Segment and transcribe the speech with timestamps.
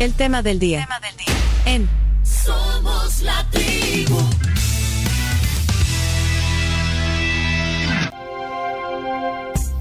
[0.00, 0.88] El tema del día.
[1.66, 1.86] En
[2.24, 4.18] Somos la tribu.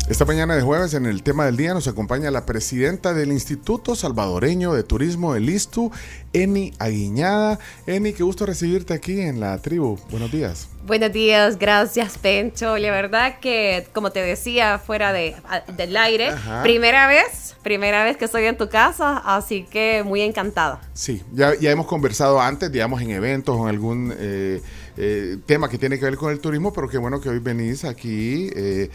[0.10, 3.96] Esta mañana de jueves en el tema del día nos acompaña la presidenta del Instituto
[3.96, 5.92] Salvadoreño de Turismo, el ISTU,
[6.34, 7.60] Eni Aguiñada.
[7.86, 10.00] Eni, qué gusto recibirte aquí en la tribu.
[10.10, 10.68] Buenos días.
[10.88, 12.76] Buenos días, gracias Pencho.
[12.80, 15.36] La verdad que, como te decía, fuera de,
[15.78, 16.64] del aire, Ajá.
[16.64, 20.82] primera vez, primera vez que estoy en tu casa, así que muy encantada.
[20.94, 24.60] Sí, ya, ya hemos conversado antes, digamos, en eventos o en algún eh,
[24.98, 27.86] eh, tema que tiene que ver con el turismo, pero qué bueno que hoy venís
[27.86, 28.90] aquí, eh,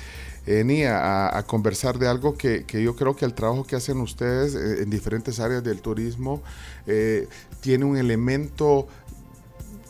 [0.47, 3.99] Eni, a, a conversar de algo que, que yo creo que el trabajo que hacen
[4.01, 6.43] ustedes eh, en diferentes áreas del turismo
[6.87, 7.29] eh,
[7.61, 8.87] tiene un elemento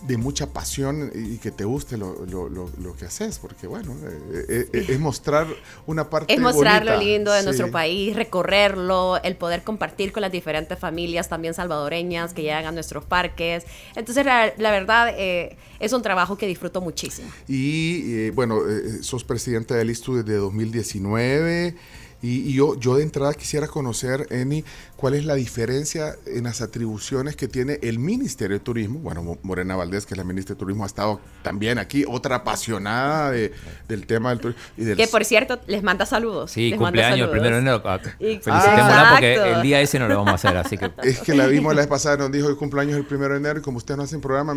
[0.07, 3.97] de mucha pasión y que te guste lo, lo, lo, lo que haces, porque bueno,
[4.05, 5.47] eh, eh, es mostrar
[5.87, 7.45] una parte Es mostrar lo lindo de Sí.
[7.47, 12.73] nuestro país, recorrerlo, el poder compartir con las diferentes familias también salvadoreñas que llegan a
[12.73, 13.65] nuestros parques.
[13.96, 17.30] Entonces, la, la verdad, eh, es un trabajo que disfruto muchísimo.
[17.49, 21.74] Y eh, bueno, eh, sos presidente del ISTU desde 2019.
[22.23, 24.65] Y, y yo, yo de entrada quisiera conocer, Eni,
[25.05, 29.01] cuál es la diferencia en las atribuciones que tiene el Ministerio de Turismo.
[29.01, 32.37] Bueno, Mo- Morena Valdés, que es la ministra de Turismo, ha estado también aquí, otra
[32.37, 33.52] apasionada de-
[33.87, 34.63] del tema del turismo.
[34.79, 36.52] Y del Que por cierto, les manda saludos.
[36.52, 37.83] Sí, les cumpleaños, el primero de enero.
[37.85, 40.91] ah, Felicitémosla porque el día ese no lo vamos a hacer, así que...
[41.02, 43.59] Es que la vimos la vez pasada, nos dijo el cumpleaños el primero de enero
[43.59, 44.55] y como ustedes no hacen programa,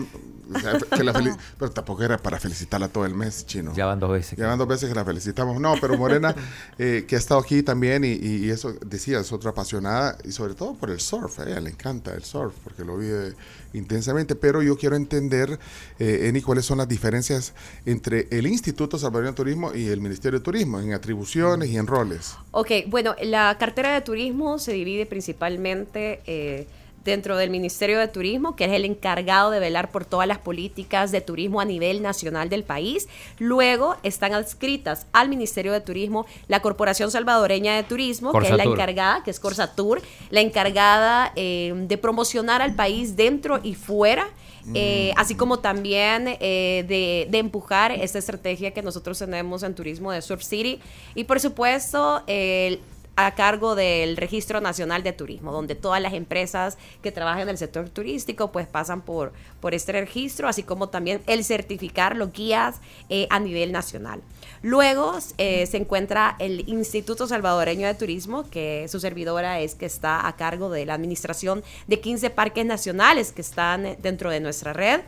[0.56, 1.12] o sea, que la
[1.60, 3.74] pero tampoco era para felicitarla todo el mes, chino.
[3.76, 4.40] Ya van dos veces.
[4.40, 5.60] Ya van dos veces que la felicitamos.
[5.60, 6.34] No, pero Morena,
[6.78, 10.32] eh, que ha estado aquí también y, y- y eso decía, es otra apasionada y
[10.38, 11.40] sobre todo por el surf.
[11.40, 13.34] A ella le encanta el surf porque lo vive
[13.74, 14.36] intensamente.
[14.36, 15.60] Pero yo quiero entender,
[16.00, 17.54] eh, Eni, cuáles son las diferencias
[17.86, 21.88] entre el Instituto Salvadoreño de Turismo y el Ministerio de Turismo en atribuciones y en
[21.88, 22.36] roles.
[22.52, 26.68] Ok, bueno, la cartera de turismo se divide principalmente eh,
[27.08, 31.12] dentro del Ministerio de Turismo, que es el encargado de velar por todas las políticas
[31.12, 33.08] de turismo a nivel nacional del país.
[33.40, 38.66] Luego están adscritas al Ministerio de Turismo la Corporación Salvadoreña de Turismo, que es la
[38.66, 44.28] encargada, que es Corsatur, la encargada eh, de promocionar al país dentro y fuera.
[44.74, 50.12] eh, así como también eh, de, de empujar esta estrategia que nosotros tenemos en turismo
[50.12, 50.82] de Surf City
[51.16, 52.82] y por supuesto el
[53.18, 57.58] a cargo del Registro Nacional de Turismo, donde todas las empresas que trabajan en el
[57.58, 62.80] sector turístico pues pasan por, por este registro, así como también el certificar los guías
[63.10, 64.22] eh, a nivel nacional.
[64.62, 70.28] Luego eh, se encuentra el Instituto Salvadoreño de Turismo, que su servidora es que está
[70.28, 74.74] a cargo de la administración de 15 parques nacionales que están eh, dentro de nuestra
[74.74, 75.02] red.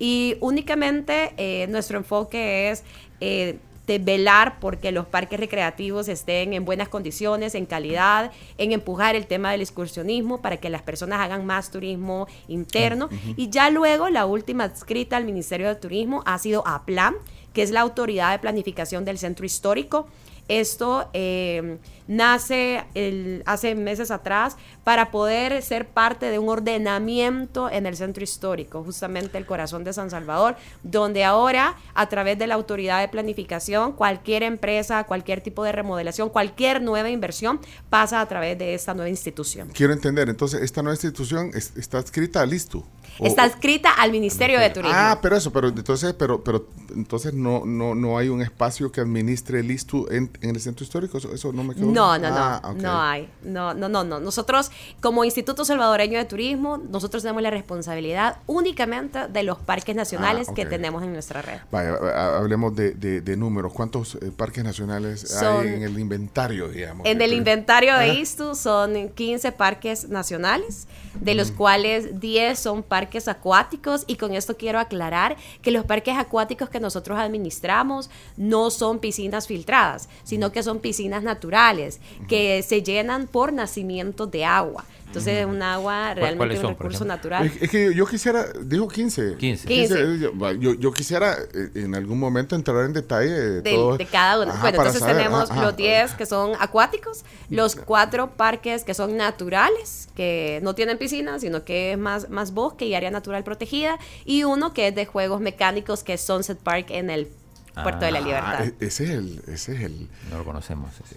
[0.00, 2.82] Y únicamente nuestro enfoque es...
[3.92, 9.26] de velar porque los parques recreativos estén en buenas condiciones, en calidad, en empujar el
[9.26, 13.10] tema del excursionismo para que las personas hagan más turismo interno.
[13.36, 17.14] Y ya luego la última adscrita al Ministerio de Turismo ha sido APLAN,
[17.52, 20.06] que es la autoridad de planificación del centro histórico.
[20.48, 22.84] Esto eh, nace
[23.46, 29.38] hace meses atrás para poder ser parte de un ordenamiento en el centro histórico, justamente
[29.38, 34.42] el corazón de San Salvador, donde ahora a través de la autoridad de planificación, cualquier
[34.42, 39.68] empresa, cualquier tipo de remodelación, cualquier nueva inversión pasa a través de esta nueva institución.
[39.72, 42.84] Quiero entender, entonces, esta nueva institución es- está adscrita al ISTU.
[43.22, 44.94] O- Está adscrita al Ministerio de Turismo.
[44.96, 49.00] Ah, pero eso, pero entonces, pero, pero entonces no, no, no hay un espacio que
[49.00, 51.86] administre el ISTU en, en el centro histórico, eso, eso no me quedó.
[51.86, 54.20] No, no, no, Ah, no hay, no, no, no, no.
[54.20, 60.48] Nosotros, como Instituto Salvadoreño de Turismo, nosotros tenemos la responsabilidad únicamente de los parques nacionales
[60.50, 60.68] Ah, que ok.
[60.70, 61.58] tenemos en nuestra red.
[61.70, 63.72] Vaya, ha- hablemos de, de- de números.
[63.72, 67.06] ¿Cuántos eh, parques nacionales Son- hay en el inventario, digamos?
[67.06, 68.14] En el inventario de.
[68.14, 74.56] ISTU son 15 parques nacionales, de los cuales 10 son parques acuáticos y con esto
[74.56, 80.62] quiero aclarar que los parques acuáticos que nosotros administramos no son piscinas filtradas, sino que
[80.62, 84.84] son piscinas naturales que se llenan por nacimiento de agua.
[85.12, 87.44] Entonces es un agua realmente un son, por recurso natural.
[87.46, 89.36] Es, es que yo, quisiera, dijo 15.
[89.36, 89.68] 15.
[89.68, 90.18] 15.
[90.18, 93.98] yo, va, yo- yo quisiera eh, en algún momento entrar en detalle de, de, todo.
[93.98, 94.50] de cada uno.
[94.52, 98.94] Ajá, bueno, entonces saber, tenemos ajá, los 10 que son acuáticos, los cuatro parques que
[98.94, 103.44] son naturales, que no tienen piscina, sino que es más, más bosque y área natural
[103.44, 107.28] protegida, y uno que es de juegos mecánicos, que es Sunset Park en el
[107.82, 108.54] Puerto de la Ah, Libertad.
[108.60, 110.90] Ah, e- ese es el, ese es el, No lo conocemos.
[111.04, 111.16] ese.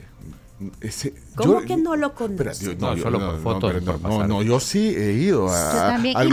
[0.82, 2.60] ese, ¿Cómo Yo- que no lo conoces?
[2.62, 6.30] yo- No, solo por fotos no, no, yo sí he ido a, también, al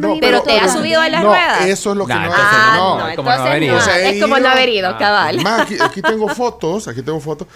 [0.00, 1.66] No, Pero te has subido a las no, ruedas.
[1.66, 3.66] eso es lo que no, entonces Ah, no, no, es como no entonces haber no,
[3.66, 3.76] ido.
[3.76, 4.98] O sea, he es como no haber ido, Ah.
[4.98, 5.42] cabal.
[5.42, 7.48] Más, aquí, aquí tengo fotos, aquí tengo fotos.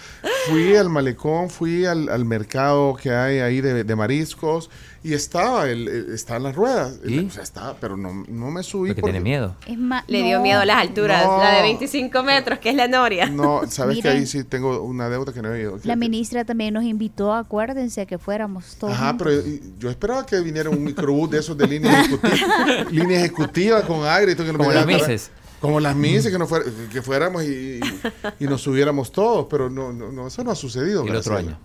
[0.48, 4.68] Fui al malecón, fui al, al mercado que hay ahí de, de mariscos
[5.02, 6.98] y estaba el, el- estaban las ruedas.
[7.06, 7.18] ¿Y?
[7.26, 8.88] O sea, estaba, pero no, no me subí.
[8.88, 9.54] Porque tiene miedo.
[9.66, 10.26] Es más, Le no.
[10.26, 11.38] dio miedo a las alturas, No.
[11.38, 13.26] la de 25 metros, que es la Noria.
[13.26, 15.78] No, sabes que ahí sí tengo una deuda que no he ido.
[15.84, 18.92] La ministra también nos invitó, acuérdense, a que fuéramos todos.
[18.94, 19.26] Ajá, juntos.
[19.44, 24.06] pero yo esperaba que viniera un microbús de esos de línea ejecutiva, línea ejecutiva con
[24.06, 24.46] aire y todo.
[24.46, 25.30] Que nos Como las Mises.
[25.60, 27.80] Como las mises, que, no fuera- que fuéramos y,
[28.38, 31.06] y nos subiéramos todos, pero no, no, no, eso no ha sucedido.
[31.06, 31.58] ¿Y el otro año?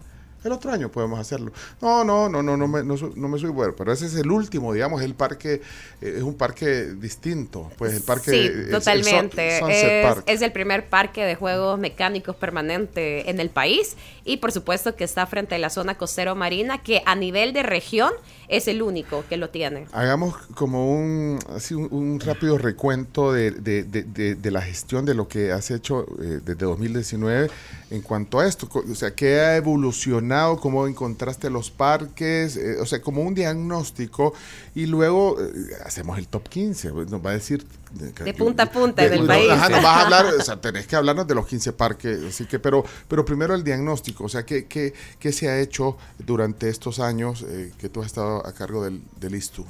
[0.43, 1.51] El otro año podemos hacerlo.
[1.81, 4.31] No, no, no, no, no me, no, no me soy bueno, pero ese es el
[4.31, 5.61] último, digamos, el parque,
[6.01, 8.31] eh, es un parque distinto, pues el parque...
[8.31, 9.57] Sí, es el Sun- totalmente.
[10.03, 10.23] Es, Park.
[10.27, 15.03] es el primer parque de juegos mecánicos permanente en el país y por supuesto que
[15.03, 18.11] está frente a la zona costero marina que a nivel de región
[18.47, 19.87] es el único que lo tiene.
[19.91, 25.13] Hagamos como un, así un, un rápido recuento de, de- de- de- la gestión de
[25.13, 27.51] lo que has hecho eh, desde 2019
[27.91, 28.67] en cuanto a esto.
[28.73, 30.28] O sea, ¿qué ha evolucionado?
[30.59, 32.55] ¿Cómo encontraste los parques?
[32.55, 34.33] Eh, o sea, como un diagnóstico
[34.75, 35.51] y luego eh,
[35.85, 36.91] hacemos el top 15.
[36.91, 37.65] pues, Nos va a decir...
[37.91, 39.49] De punta a punta en el no, país.
[39.49, 42.23] Ajá, nos vas a hablar, o sea, tenés que hablarnos de los 15 parques.
[42.23, 44.25] Así que, pero, pero primero el diagnóstico.
[44.25, 48.07] O sea, ¿qué, qué, qué se ha hecho durante estos años eh, que tú has
[48.07, 49.65] estado a cargo del, del ISTU?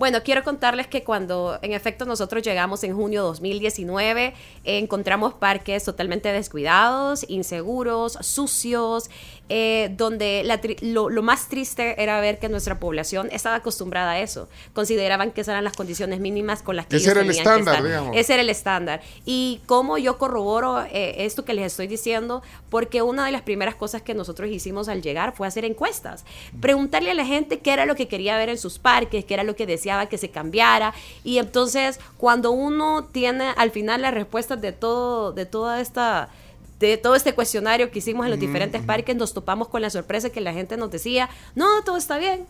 [0.00, 4.24] Bueno, quiero contarles que cuando en efecto nosotros llegamos en junio de 2019,
[4.64, 9.10] eh, encontramos parques totalmente descuidados, inseguros, sucios,
[9.52, 14.20] eh, donde la lo, lo más triste era ver que nuestra población estaba acostumbrada a
[14.20, 14.48] eso.
[14.74, 17.82] Consideraban que esas eran las condiciones mínimas con las que Ese ellos era el estándar,
[17.82, 18.16] digamos.
[18.16, 19.00] Ese era el estándar.
[19.24, 23.74] Y cómo yo corroboro eh, esto que les estoy diciendo, porque una de las primeras
[23.74, 26.24] cosas que nosotros hicimos al llegar fue hacer encuestas.
[26.60, 29.42] Preguntarle a la gente qué era lo que quería ver en sus parques, qué era
[29.42, 30.94] lo que deseaba que se cambiara.
[31.24, 36.28] Y entonces, cuando uno tiene al final las respuestas de todo, de toda esta
[36.80, 40.30] de todo este cuestionario que hicimos en los diferentes parques, nos topamos con la sorpresa
[40.30, 42.46] que la gente nos decía, no, todo está bien.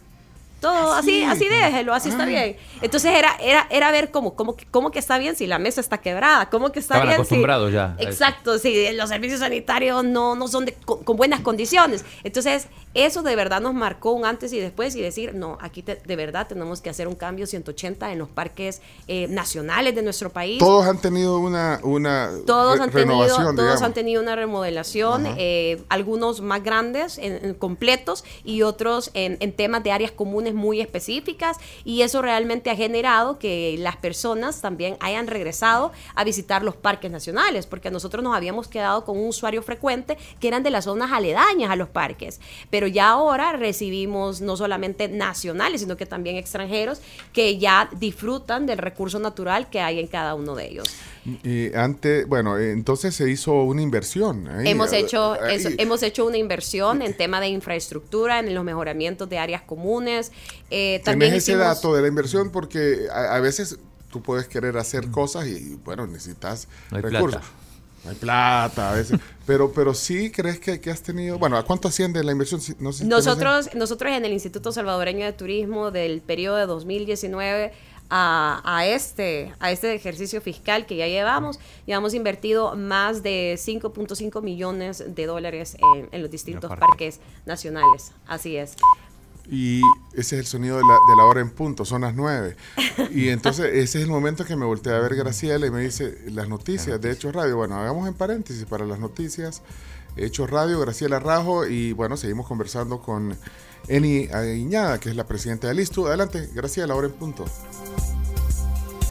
[0.60, 2.56] Todo así, así déjelo, así está bien.
[2.82, 5.98] Entonces era, era, era ver cómo, cómo, cómo que está bien si la mesa está
[5.98, 8.08] quebrada, cómo que está Estaban bien si- acostumbrados ya a eso.
[8.10, 12.04] Exacto, si los servicios sanitarios no, no son de- con, con buenas condiciones.
[12.24, 15.96] Entonces, eso de verdad nos marcó un antes y después y decir, no, aquí te-
[16.04, 20.30] de verdad tenemos que hacer un cambio 180 en los parques eh, nacionales de nuestro
[20.30, 20.58] país.
[20.58, 23.82] Todos han tenido una, una Todos, re- han tenido, renovación, todos digamos.
[23.82, 29.52] han tenido una remodelación, eh, algunos más grandes, en, en completos, y otros en, en
[29.52, 34.96] temas de áreas comunes muy específicas, y eso realmente ha generado que las personas también
[35.00, 39.62] hayan regresado a visitar los parques nacionales, porque nosotros nos habíamos quedado con un usuario
[39.62, 44.56] frecuente que eran de las zonas aledañas a los parques, pero ya ahora recibimos no
[44.56, 47.00] solamente nacionales, sino que también extranjeros
[47.32, 50.88] que ya disfrutan del recurso natural que hay en cada uno de ellos.
[51.44, 54.48] Y antes, bueno, entonces se hizo una inversión.
[54.48, 54.68] ahí.
[54.68, 58.64] Hemos Eh, hecho, eh, eso- hemos hecho una inversión en tema de infraestructura, en los
[58.64, 60.32] mejoramientos de áreas comunes.
[60.70, 63.78] Eh, también Tenés ese hicimos- dato de la inversión porque a, a veces
[64.10, 67.40] tú puedes querer hacer cosas y, bueno, necesitas No hay recursos.
[67.40, 67.54] plata.
[68.04, 69.20] No hay plata a veces.
[69.46, 71.38] pero, pero sí crees que, que has tenido.
[71.38, 72.60] Bueno, ¿a cuánto asciende la inversión?
[72.60, 76.56] Si- No sé si tenés- Nosotros, nosotros en el Instituto Salvadoreño de Turismo del periodo
[76.56, 77.72] de 2019
[78.12, 83.54] a, a este, a este ejercicio fiscal que ya llevamos, ya hemos invertido más de
[83.56, 88.10] 5.5 millones de dólares en, en los distintos parques nacionales.
[88.26, 88.74] Así es.
[89.50, 89.82] Y
[90.12, 92.56] ese es el sonido de la, de la hora en punto, son las nueve.
[93.10, 96.18] Y entonces ese es el momento que me volteé a ver Graciela y me dice
[96.26, 97.56] las noticias de Hechos Radio.
[97.56, 99.62] Bueno, hagamos en paréntesis para las noticias.
[100.16, 103.36] Hechos Radio, Graciela Rajo y bueno, seguimos conversando con
[103.88, 106.06] Eni Aguiñada, que es la presidenta del ISTU.
[106.06, 107.44] Adelante, Graciela, hora en punto.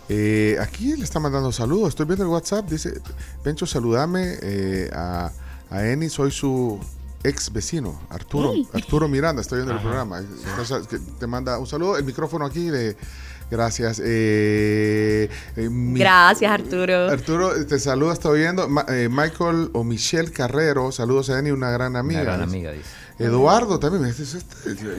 [0.08, 1.90] Eh, aquí le está mandando saludos.
[1.90, 2.70] Estoy viendo el WhatsApp.
[2.70, 3.02] Dice,
[3.44, 5.32] Pencho, saludame eh, a,
[5.70, 6.10] a Eni.
[6.10, 6.80] Soy su
[7.24, 8.54] ex vecino, Arturo.
[8.74, 9.42] Arturo Miranda.
[9.42, 10.20] Estoy viendo el programa.
[10.20, 11.98] Entonces, que te manda un saludo.
[11.98, 12.96] El micrófono aquí de...
[13.52, 14.00] Gracias.
[14.06, 17.10] Eh, eh, mi- Gracias, Arturo.
[17.10, 18.70] Arturo, te saluda, está oyendo.
[18.70, 22.22] Ma- eh, Michael o Michelle Carrero, saludos a Eni, una gran amiga.
[22.22, 22.86] Una gran amiga, dice.
[23.20, 24.38] Eduardo también, es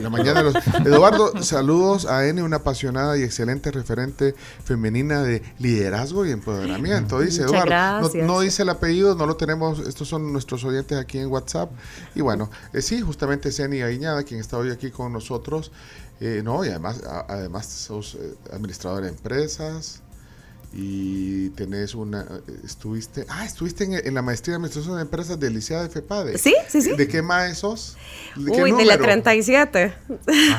[0.01, 5.41] la mañana de los- Eduardo, saludos a N, una apasionada y excelente referente femenina de
[5.59, 8.09] liderazgo y empoderamiento, dice Muchas Eduardo.
[8.27, 11.71] No- dice el apellido, no lo tenemos, estos son nuestros oyentes aquí en WhatsApp.
[12.15, 15.71] Y bueno, eh, sí, justamente es Eni Aguiñada, quien está hoy aquí con nosotros.
[16.19, 20.01] Eh, no, y además, a- además sos eh, administrador de empresas
[20.73, 22.25] y tenés una,
[22.63, 26.37] estuviste, ah, estuviste en, en la maestría de administración de empresas del Liceo de FEPADE.
[26.37, 26.95] Sí, sí, sí.
[26.95, 27.97] ¿De qué más sos?
[28.37, 29.03] ¿De qué Uy, de la número?
[29.03, 29.93] 37.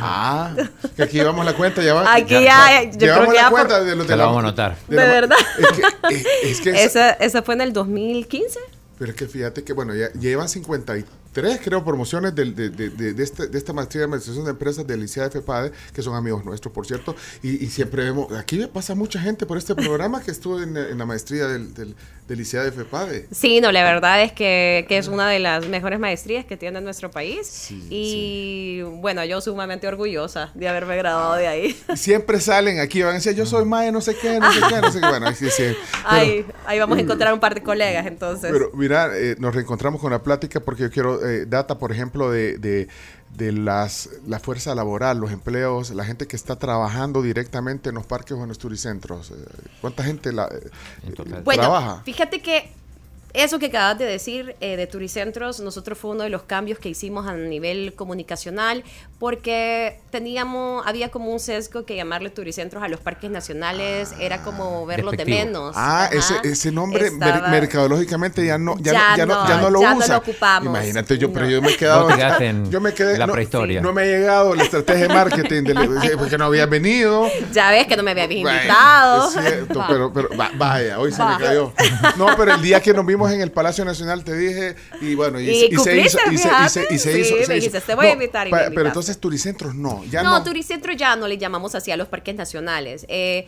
[0.01, 0.55] Ah,
[0.97, 2.15] que aquí llevamos la cuenta, ya va.
[2.15, 4.17] Aquí ya- ya, yo llevamos creo que la ya por- cuenta de los Te de
[4.19, 4.77] la la- vamos a anotar.
[4.89, 5.37] de la- ¿De verdad?
[5.59, 8.59] Es que, es, es que es- Esa, esa fue en el 2015.
[8.99, 13.23] pero es que fíjate que, bueno, ya llevan 53, creo, promociones de, de, de, de
[13.23, 16.45] este- de esta maestría de administración de empresas del Liceo de FEPADE, que son amigos
[16.45, 20.31] nuestros, por cierto, y, y siempre vemos, aquí pasa mucha gente por este programa que
[20.31, 21.95] estuvo en, en la maestría del, del,
[22.29, 23.29] del Liceo de FEPADE.
[23.33, 26.81] Sí, no, la verdad es que, que es una de las mejores maestrías que tiene
[26.81, 27.47] nuestro país.
[27.47, 31.77] Sí, y bueno, yo sumamente orgullosa de haberme graduado de ahí.
[31.95, 34.81] Siempre salen aquí, van a decir, yo soy mae, no sé qué, no sé qué,
[34.81, 35.07] no sé qué.
[35.09, 35.63] Bueno, ahí sí, sí.
[35.63, 38.51] Pero- Ahí, ahí vamos a encontrar un par de colegas entonces.
[38.53, 42.31] Pero mira, eh, nos reencontramos con la plática porque yo quiero eh, data, por ejemplo,
[42.31, 42.89] de, de,
[43.37, 48.07] de las, la fuerza laboral, los empleos, la gente que está trabajando directamente en los
[48.07, 49.31] parques o en los turicentros.
[49.31, 49.35] Eh,
[49.81, 50.71] ¿Cuánta gente la, eh,
[51.07, 51.43] En total.
[51.43, 52.03] Bueno, trabaja?
[52.05, 52.73] fíjate que
[53.35, 56.89] eso que acabas de decir eh, de Turicentros, nosotros fue uno de los cambios que
[56.89, 58.85] hicimos a nivel comunicacional
[59.19, 64.85] porque teníamos, había como un sesgo que llamarle Turicentros a los parques nacionales era como
[64.87, 65.75] verlos de menos.
[65.79, 69.49] Ah, ese, ese nombre mer- Estaba- mercadológicamente ya no, ya, Ya no, ya no, no,
[69.49, 70.15] ya no lo ya no usa.
[70.15, 70.67] lo ocupamos.
[70.67, 71.51] Imagínate, yo, pero No.
[71.53, 72.11] yo me he quedado.
[72.41, 73.81] En yo me quedé, la no, prehistoria.
[73.81, 77.29] No me ha llegado la estrategia de marketing del- porque no había venido.
[77.53, 79.29] Ya ves que no me habías invitado.
[79.29, 81.39] es cierto, pero, pero va- vaya, hoy se Va.
[81.39, 81.73] me cayó.
[82.17, 85.39] No, pero el día que nos vimos en el Palacio Nacional te dije, y bueno,
[85.41, 86.19] y, Y y se hizo.
[86.31, 87.21] Y se, y se, y se fíjate.
[87.21, 87.37] hizo.
[87.39, 87.81] Sí, se me hizo.
[87.81, 90.45] te voy a invitar pa- pero entonces turicentros no, ya no, no.
[90.45, 93.05] Turicentro ya no le llamamos así a los parques nacionales.
[93.09, 93.47] Eh,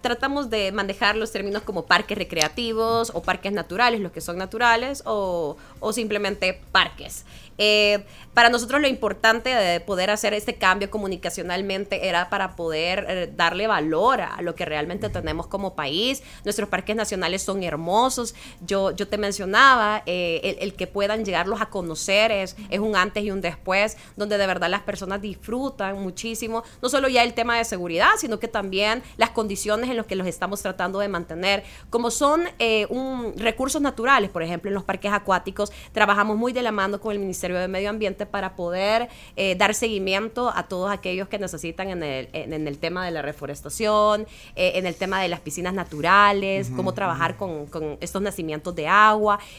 [0.00, 5.02] tratamos de manejar los términos como parques recreativos o parques naturales, los que son naturales,
[5.06, 7.24] o, o simplemente parques.
[7.56, 8.04] Eh,
[8.34, 13.68] para nosotros lo importante de poder hacer este cambio comunicacionalmente era para poder eh, darle
[13.68, 16.22] valor a lo que realmente tenemos como país.
[16.44, 18.34] Nuestros parques nacionales son hermosos.
[18.66, 22.96] Yo, yo te mencionaba, eh, el, el que puedan llegarlos a conocer es, es un
[22.96, 27.32] antes y un después, donde de verdad las personas disfrutan muchísimo, no solo ya el
[27.32, 31.06] tema de seguridad, sino que también las condiciones en las que los estamos tratando de
[31.06, 31.62] mantener.
[31.90, 36.62] Como son eh, un, recursos naturales, por ejemplo, en los parques acuáticos, trabajamos muy de
[36.62, 40.90] la mano con el Ministerio de Medio Ambiente para poder eh, dar seguimiento a todos
[40.90, 45.20] aquellos que necesitan en el, en, en el tema de la reforestación, en el tema
[45.20, 49.03] de las piscinas naturales, cómo trabajar con, con estos nacimientos de agua.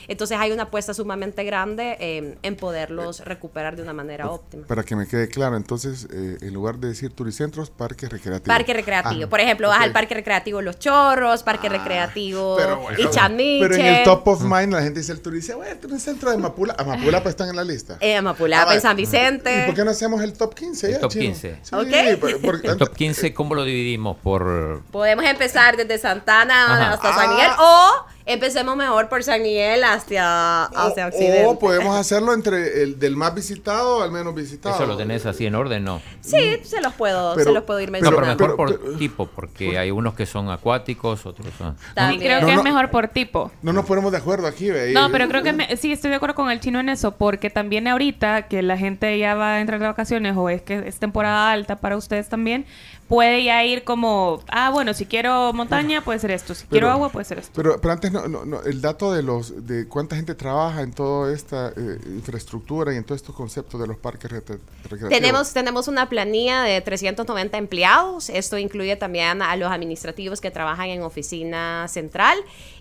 [0.08, 4.66] Entonces hay una apuesta sumamente grande eh, en poderlos recuperar de una manera óptima.
[4.68, 8.48] Para que me quede claro, entonces, eh, en lugar de decir turicentros, parques recreativos.
[8.48, 9.26] Parque recreativo.
[9.26, 13.60] Ah, Por ejemplo, vas al parque recreativo Los Chorros, parque recreativo Pero, bueno, Ichanmiche.
[13.68, 16.38] pero en el top of mind la gente dice el turista, bueno, el turicentro de
[16.38, 16.76] Mapula.
[16.86, 17.98] Mapula pues están en la lista.
[18.00, 18.96] Eh, Mapulapa, Ah, en San.
[18.98, 19.64] Vicente.
[19.64, 20.88] ¿Y por qué no hacemos el top 15?
[20.88, 21.24] El ya, top chino?
[21.26, 21.60] 15.
[21.62, 22.20] Sí, Ok.
[22.20, 24.18] por- por- El top 15, ¿cómo lo dividimos?
[24.18, 26.94] Por Podemos empezar desde Santana Ajá.
[26.94, 27.34] hasta San Ah.
[27.34, 31.46] Miguel o empecemos mejor por San Miguel hacia, hacia o, Occidente.
[31.46, 34.76] o podemos hacerlo entre el del más visitado al menos visitado.
[34.76, 36.02] eso lo tenés así en orden, ¿no?
[36.22, 38.44] Sí, se los puedo, Pero- se los puedo ir No, pero mencionando.
[38.44, 41.76] mejor por pero- tipo, porque hay unos que son acuáticos, otros son.
[41.94, 42.22] También.
[42.22, 42.60] Creo No, que no.
[42.60, 43.52] es mejor por tipo.
[43.62, 44.92] No nos ponemos de acuerdo aquí, ve.
[44.94, 47.50] No, pero creo que me- sí, estoy de acuerdo con el chino en eso, porque
[47.50, 50.98] también ahorita que la gente ya va a entrar de vacaciones o es que es
[50.98, 52.66] temporada alta para ustedes también,
[53.08, 56.92] puede ya ir como, ah, bueno, si quiero montaña puede ser esto, si quiero Pero-
[56.94, 57.52] agua puede ser esto.
[57.56, 60.92] Pero, pero antes, no, no, no, el dato de los de cuánta gente trabaja en
[60.92, 65.10] toda esta eh, infraestructura y en todos estos conceptos de los parques recre- recreativos.
[65.10, 68.30] Tenemos, tenemos una planilla de 390 empleados.
[68.30, 72.38] Esto incluye también a los administrativos que trabajan en oficina central.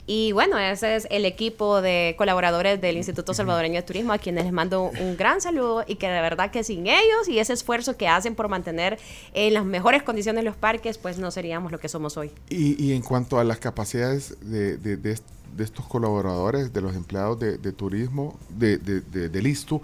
[0.06, 4.44] Y bueno, ese es el equipo de colaboradores del Instituto Salvadoreño de Turismo, a quienes
[4.44, 7.96] les mando un gran saludo y que de verdad que sin ellos y ese esfuerzo
[7.96, 8.98] que hacen por mantener
[9.32, 12.30] en las mejores condiciones los parques, pues no seríamos lo que somos hoy.
[12.48, 15.18] Y, y en cuanto a las capacidades de, de- de
[15.56, 19.80] de estos colaboradores, de los empleados de, de turismo, de, de, de- del ISTU,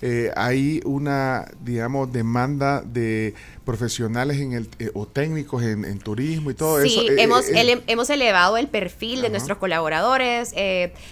[0.00, 3.34] eh, hay una, digamos, demanda de
[3.64, 7.10] profesionales en el, eh, o técnicos en, en turismo y todo Sí, eso.
[7.12, 10.54] eh, hemos, eh, ele- hemos elevado el perfil de nuestros colaboradores.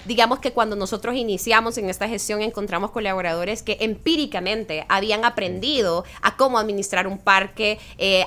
[0.05, 6.37] digamos que cuando nosotros iniciamos en esta gestión encontramos colaboradores que empíricamente habían aprendido a
[6.37, 7.79] cómo administrar un parque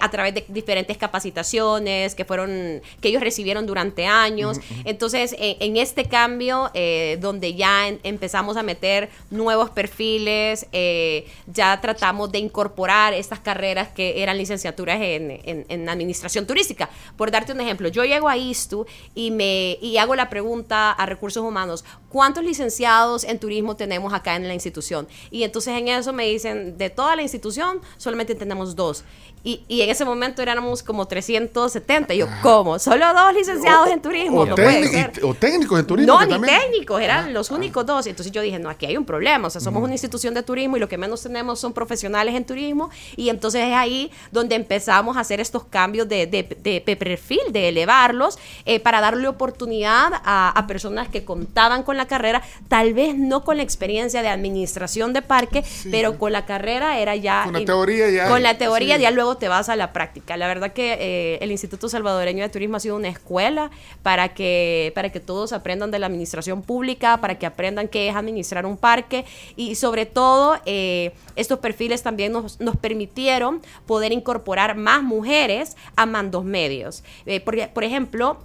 [0.01, 4.59] a través de diferentes capacitaciones que fueron que ellos recibieron durante años.
[4.83, 11.79] Entonces, eh, en este cambio, eh, donde ya empezamos a meter nuevos perfiles, eh, ya
[11.81, 16.89] tratamos de incorporar estas carreras que eran licenciaturas en, en- en administración turística.
[17.17, 18.85] Por darte un ejemplo, yo llego a ISTU
[19.15, 24.35] y, me, y hago la pregunta a recursos humanos, ¿cuántos licenciados en turismo tenemos acá
[24.35, 25.07] en la institución?
[25.31, 29.03] Y entonces en eso me dicen, de toda la institución solamente tenemos dos.
[29.43, 32.13] Y, y en ese momento éramos como 370.
[32.13, 32.77] Y yo, ¿cómo?
[32.77, 34.41] ¿Solo dos licenciados en turismo?
[34.41, 35.11] O, no puede ser.
[35.17, 36.13] y- o técnicos en turismo.
[36.13, 37.55] No, ni también- técnicos, eran Ah, los ah.
[37.55, 38.05] únicos dos.
[38.07, 39.47] Entonces yo dije, no, aquí hay un problema.
[39.47, 42.45] O sea, somos una institución de turismo y lo que menos tenemos son profesionales en
[42.45, 42.89] turismo.
[43.15, 47.39] Y entonces es ahí donde empezamos a hacer estos cambios de, de- de- de perfil,
[47.51, 52.93] de elevarlos, eh, para darle oportunidad a, a personas que contaban con la carrera, tal
[52.93, 57.43] vez no con la experiencia de administración de parque, pero con la carrera era ya...
[57.45, 59.01] Con la teoría ya- Con la teoría sí.
[59.03, 60.37] ya luego te vas a la práctica.
[60.37, 63.71] La verdad que eh, el Instituto Salvadoreño de Turismo ha sido una escuela
[64.03, 68.15] para que, para que todos aprendan de la administración pública, para que aprendan qué es
[68.15, 74.75] administrar un parque y sobre todo eh, estos perfiles también nos, nos permitieron poder incorporar
[74.75, 77.03] más mujeres a mandos medios.
[77.25, 78.37] Eh, por, ejemplo,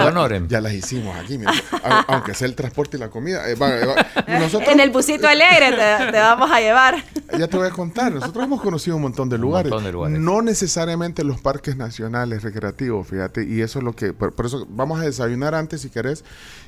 [0.07, 0.49] Honorem.
[0.49, 1.53] Ya las hicimos aquí, mira.
[1.83, 3.49] Au- aunque sea el transporte y la comida.
[3.49, 4.39] Eh, va, eh, va.
[4.39, 6.97] Nosotros, En el busito alegre te, te vamos a llevar.
[7.39, 9.71] ya te voy a contar, nosotros hemos conocido un montón de lugares.
[9.71, 10.19] montón de lugares.
[10.19, 14.67] No necesariamente los parques nacionales recreativos, fíjate, y eso es lo que, por, por eso
[14.71, 16.25] vamos a desayunar antes si querés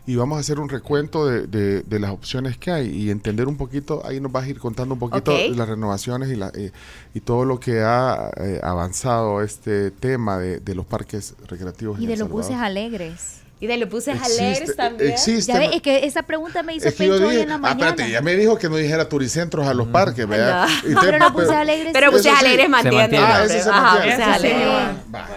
[0.06, 3.46] y vamos a hacer un recuento de, de- de las opciones que hay y entender
[3.48, 6.72] un poquito, ahí nos vas a ir contando un poquito las renovaciones y, la, eh,
[7.14, 11.99] y todo lo que ha eh, avanzado este tema de, de los parques recreativos.
[12.00, 13.36] Y de los buses alegres.
[13.62, 15.10] Y de los buses Existe- alegres también.
[15.12, 15.52] Existe.
[15.52, 17.54] Ya ve, es que esa pregunta me hizo Es que Pencho hoy dije, en la
[17.56, 17.88] ah, mañana.
[17.90, 20.66] espérate, ya me dijo que no dijera turicentros a los parques, ¿verdad?
[20.82, 20.90] no.
[20.90, 21.90] Y No, te- pero los buses alegres.
[21.92, 22.16] Pero sí.
[22.16, 22.38] buses sí.
[22.46, 22.96] alegres mantiene.
[22.96, 23.24] mantiene.
[23.26, 24.16] Ah, ese se Ajá, mantiene.
[24.16, 24.32] buses sí.
[24.46, 25.14] alegres.
[25.14, 25.28] Va.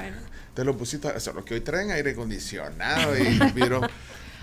[0.53, 3.81] Te lo pusiste, eso, los que hoy traen aire acondicionado y pero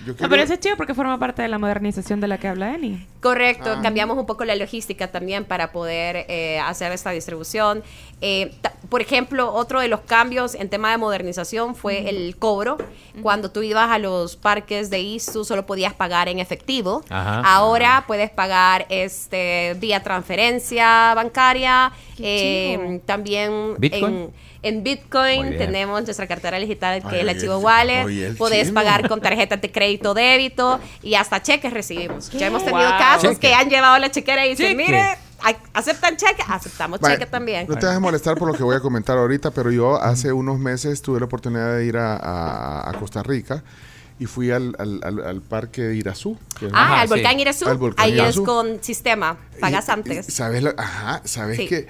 [0.07, 2.49] yo No, pero eso es chido porque forma parte de la modernización de la que
[2.49, 3.07] habla Eni.
[3.21, 3.81] Correcto, Ah.
[3.83, 7.83] cambiamos un poco la logística también para poder eh, hacer esta distribución.
[8.23, 8.55] Eh,
[8.89, 12.79] por ejemplo, otro de los cambios en tema de modernización fue el cobro.
[13.23, 17.03] Cuando tú ibas a los parques de ISU solo podías pagar en efectivo.
[17.11, 17.41] Ajá.
[17.45, 23.01] Ahora puedes pagar este vía transferencia bancaria, Qué eh, chivo.
[23.07, 24.05] también ¿Bitcoin?
[24.05, 24.31] en
[24.63, 28.37] en Bitcoin tenemos nuestra cartera digital que Ay, es la Chivo el- Wallet.
[28.37, 28.75] Podés chino.
[28.75, 32.31] pagar con tarjetas de crédito, débito y hasta cheques recibimos.
[32.31, 32.99] Ya hemos tenido Wow.
[32.99, 33.49] casos Cheque.
[33.49, 34.85] que han llevado la chequera y dicen, Cheque.
[34.87, 35.03] mire,
[35.73, 36.43] ¿aceptan cheque?
[36.47, 37.67] Aceptamos Vaya, cheque también.
[37.69, 40.33] No te vas a molestar por lo que voy a comentar ahorita, pero yo hace
[40.33, 43.63] unos meses tuve la oportunidad de ir a, a- a Costa Rica
[44.19, 46.37] y fui al, al- al- al parque de Irazú.
[46.59, 47.15] que Ah, Ajá, al sí.
[47.15, 47.67] volcán Irazú.
[47.67, 48.43] Al volcán Ahí Irazú.
[48.43, 49.39] es con sistema.
[49.59, 50.27] Pagas Y- y antes.
[50.27, 50.63] ¿Sabes?
[50.77, 51.67] ajá, ¿sabes Sí.
[51.67, 51.87] que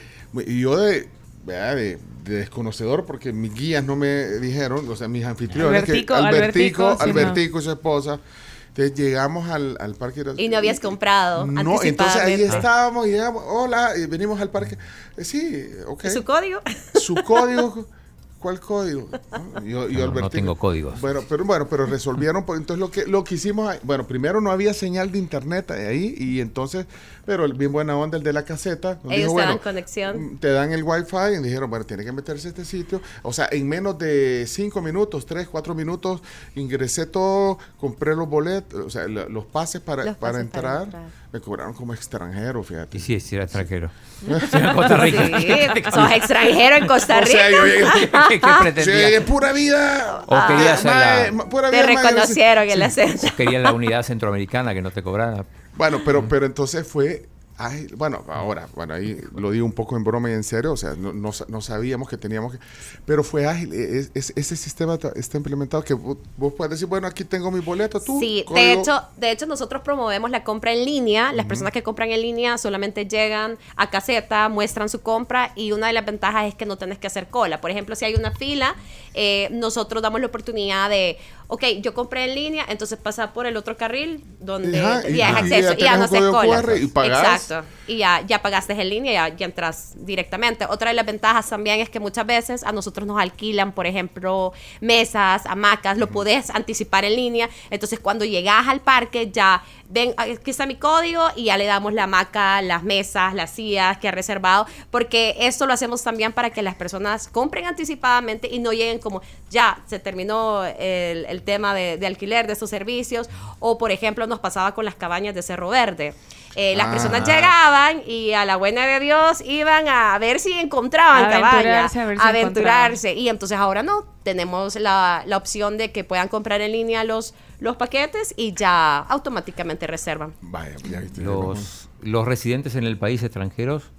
[0.47, 1.09] Y yo de.
[1.47, 6.21] De, de desconocedor, porque mis guías no me dijeron, o sea, mis anfitriones, Albertico, que
[6.21, 8.21] Albertico, Albertico, y su esposa,
[8.69, 10.25] Entonces llegamos al, al parque.
[10.37, 12.57] Y no habías comprado No, entonces ahí anticipadamente.
[12.57, 14.77] estábamos y llegamos, hola, y venimos al parque.
[15.17, 16.05] Eh, sí, ok.
[16.05, 16.61] ¿Y su código?
[17.01, 17.87] Su código,
[18.41, 19.09] ¿cuál código?
[19.31, 19.61] ¿No?
[19.65, 20.31] Yo, yo, No, no Albertino.
[20.31, 21.01] tengo códigos.
[21.01, 24.51] Bueno, pero bueno, pero resolvieron, pues, entonces lo que lo que hicimos, bueno, primero no
[24.51, 26.87] había señal de internet ahí y entonces,
[27.27, 29.63] pero el bien buena onda el de la caseta, nos Ellos dijo, te dan bueno,
[29.63, 30.23] conexión.
[30.35, 33.33] mm, te dan el wifi y dijeron, bueno, tiene que meterse a este sitio, o
[33.33, 36.23] sea, en menos de cinco minutos, tres, cuatro minutos,
[36.57, 40.83] ingresé todo, compré los boletos, o sea, lo- los pases para, Los para, pases para
[40.83, 41.20] entrar, entrar.
[41.33, 42.97] Me cobraron como extranjero, fíjate.
[42.97, 43.91] Y sí, sí, era extranjero.
[44.21, 45.25] Sí, era Costa Rica.
[45.41, 45.49] Sí,
[45.93, 47.31] sos extranjero en Costa O Rica.
[47.33, 47.87] sea, yo llegué,
[48.75, 48.83] ¿Qué,
[49.19, 50.25] sí, pura vida.
[50.27, 53.27] O quería hacer Mae, la, pura Te vida, mae, reconocieron el acento.
[53.29, 55.45] o quería la unidad centroamericana que no te cobrara.
[55.77, 57.27] Bueno, pero, pero entonces fue.
[57.61, 60.77] Ay, bueno, ahora, bueno, ahí lo digo un poco en broma y en serio, o
[60.77, 62.59] sea, no, no no sabíamos que teníamos que.
[63.07, 66.87] Pero fue ágil, e- es- es- ese sistema está implementado que vos, vos puedes decir,
[66.87, 68.19] bueno, aquí tengo mi boleto, tú.
[68.21, 71.33] Sí, de hecho, de hecho nosotros promovemos la compra en línea.
[71.33, 75.89] Las personas que compran en línea solamente llegan a caseta, muestran su compra y una
[75.89, 77.61] de las ventajas es que no tenés que hacer cola.
[77.61, 78.75] Por ejemplo, si hay una fila,
[79.15, 81.19] eh, nosotros damos la oportunidad de,
[81.49, 85.11] ok, yo compré en línea, entonces pasa por el otro carril donde y- ya es
[85.11, 86.77] y- y acceso y ya no haces cola.
[86.79, 87.23] Y pagás.
[87.43, 87.50] Exacto.
[87.87, 90.65] Y ya, ya pagaste en línea, ya, ya entras directamente.
[90.67, 94.53] Otra de las ventajas también es que muchas veces a nosotros nos alquilan, por ejemplo,
[94.81, 97.49] mesas, hamacas, lo podés anticipar en línea.
[97.71, 101.93] Entonces, cuando llegas al parque, ya ven, aquí está mi código y ya le damos
[101.93, 106.51] la hamaca, las mesas, las sillas que ha reservado, porque esto lo hacemos también para
[106.51, 111.75] que las personas compren anticipadamente y no lleguen como, ya, se terminó el, el tema
[111.75, 115.43] de, de alquiler de estos servicios, o por ejemplo, nos pasaba con las cabañas de
[115.43, 116.15] Cerro Verde.
[116.57, 116.91] Eh, las Ah.
[116.91, 122.01] personas llegaban y a la buena de Dios iban a ver si encontraban cabañas, Aventurarse,
[122.01, 123.15] a ver si aventurarse.
[123.15, 127.35] Y entonces ahora no, tenemos la, la opción de que puedan comprar en línea los,
[127.59, 130.35] los paquetes y ya automáticamente reservan.
[130.41, 131.21] Vaya, ya viste.
[131.23, 133.91] Los, los residentes en el país extranjeros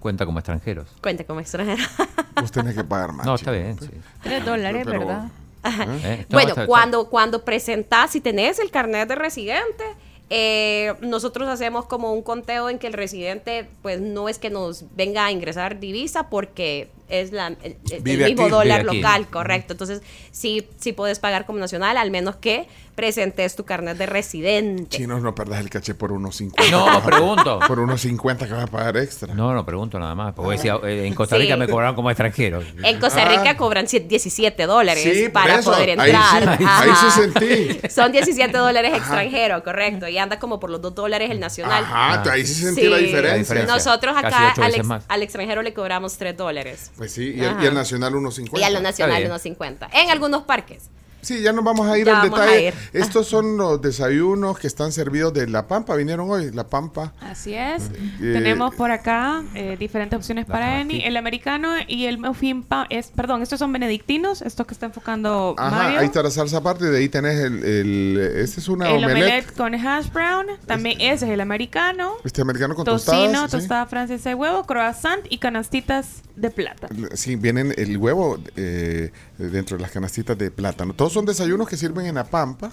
[0.00, 0.88] cuenta como extranjeros.
[1.02, 1.82] Cuenta como extranjero.
[2.40, 3.26] Vos tenés que pagar más.
[3.26, 3.76] No, está bien.
[3.80, 3.90] sí.
[4.22, 5.24] Tres dólares, Pero- ¿verdad?
[5.64, 9.84] Eh, no, bueno, está- está- cuando, cuando presentás, si tenés el carnet de residente,
[10.30, 14.84] eh, nosotros hacemos como un conteo en que el residente, pues no es que nos
[14.94, 18.50] venga a ingresar divisa porque es la, el, mismo aquí.
[18.50, 18.96] dólar aquí.
[18.96, 19.72] local, correcto.
[19.74, 24.96] Entonces, sí, sí puedes pagar como nacional, al menos que presentes tu carnet de residente.
[24.96, 26.70] Chinos, no perdas el caché por unos 50.
[26.76, 27.60] No, pregunto.
[27.68, 29.34] Por unos 50 que vas a pagar extra.
[29.34, 30.34] No, no pregunto nada más.
[30.34, 31.60] Porque decía, eh, en Costa Rica Sí.
[31.60, 32.60] me cobraron como extranjero.
[32.82, 33.56] En Costa Rica Ah.
[33.56, 35.70] cobran sie- 17 dólares Sí, para eso.
[35.70, 36.58] poder Ahí entrar.
[36.58, 37.88] sí- ahí sí sentí.
[37.88, 40.08] Son 17 dólares extranjero, correcto.
[40.08, 41.84] Y anda como por los 2 dólares el nacional.
[41.84, 42.32] Ajá, Ah.
[42.32, 42.88] ahí sí sentí Sí.
[42.88, 43.30] la diferencia.
[43.32, 43.74] La diferencia.
[43.74, 46.90] Nosotros acá al, ex- al extranjero le cobramos 3 dólares.
[46.98, 48.60] Pues sí, y el, y el nacional unos 50.
[48.60, 49.30] Y a lo nacional bien.
[49.30, 49.88] unos 50.
[49.92, 50.90] En algunos parques.
[51.28, 52.68] Sí, ya nos vamos a ir Ya al detalle.
[52.68, 52.74] ir.
[52.94, 55.94] Estos son los desayunos que están servidos de La Pampa.
[55.94, 57.12] Vinieron hoy, La Pampa.
[57.20, 57.90] Así es.
[58.18, 60.80] Eh, Tenemos por acá eh, diferentes opciones para.
[60.80, 61.02] Eni.
[61.04, 65.70] El americano y el muffin es, perdón, estos son benedictinos, estos que está enfocando Ajá,
[65.76, 65.98] Mario.
[65.98, 66.86] ahí está la salsa aparte.
[66.86, 67.62] De ahí tenés el.
[67.62, 69.22] el este es una el omelette.
[69.26, 72.14] omelette con hash brown, también ese es el americano.
[72.24, 73.50] Este americano con Tocino, tostadas.
[73.50, 73.56] ¿sí?
[73.58, 76.88] tostada francesa de huevo, croissant y canastitas de plata.
[77.14, 80.94] Sí, vienen el huevo eh, dentro de las canastitas de plátano.
[80.94, 82.70] Todos son desayunos que sirven en La Pampa.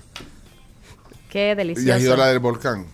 [1.32, 2.00] Qué Y has delicioso.
[2.00, 2.86] ido a la del volcán.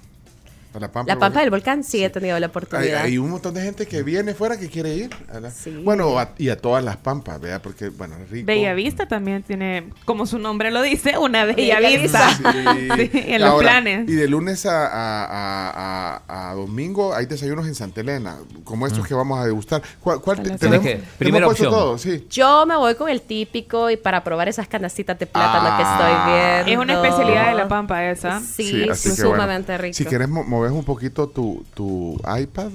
[0.74, 1.14] A la Pampa.
[1.14, 3.02] La Pampa del Volcán sí, he tenido la oportunidad.
[3.02, 5.10] hay un montón de gente que viene fuera que quiere ir.
[5.34, 5.82] a la- Sí.
[5.84, 7.62] Bueno, a- y a todas las pampas, ¿verdad?
[7.62, 8.48] Porque, bueno, es rico.
[8.48, 11.80] Bellavista también tiene, como su nombre lo dice, una Bella.
[11.80, 12.30] Vista.
[12.32, 12.44] Sí.
[13.02, 14.08] Sí, en los planes.
[14.10, 18.88] Y de lunes a, a- a- a- a domingo hay desayunos en Santa Elena, como
[18.88, 19.82] estos que vamos a degustar.
[20.00, 21.80] ¿Cuál, cuál te- tenemos, que- hemos primera puesto opción.
[21.82, 22.26] todo, sí.
[22.30, 25.78] Yo me voy con el típico y para probar esas canastitas de plátano Ah.
[25.78, 26.72] que estoy viendo.
[26.72, 28.40] Es una especialidad de la pampa esa.
[28.40, 29.32] Sí, así que bueno.
[29.36, 29.94] sumamente rico.
[29.96, 32.72] Si quieres, mo- moves un poquito tu, tu iPad.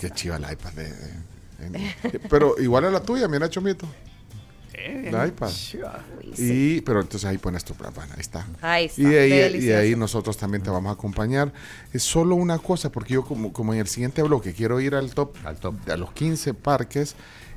[0.00, 0.72] Qué chiva el iPad.
[0.72, 0.92] de-
[1.70, 1.78] de-
[2.10, 3.86] de- pero igual a la tuya, mira, Chomito.
[5.10, 5.50] La iPad.
[6.36, 8.46] Y, pero entonces ahí pones tu plata, ahí está.
[8.60, 11.52] Ahí está, Y de ahí, y de ahí nosotros también te vamos a acompañar.
[11.92, 15.14] Es solo una cosa, porque yo como, como en el siguiente bloque quiero ir al
[15.14, 15.76] top, Al top.
[15.88, 17.14] a los 15 parques,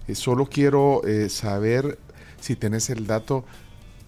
[0.08, 1.98] eh, solo quiero eh, saber
[2.40, 3.44] si tenés el dato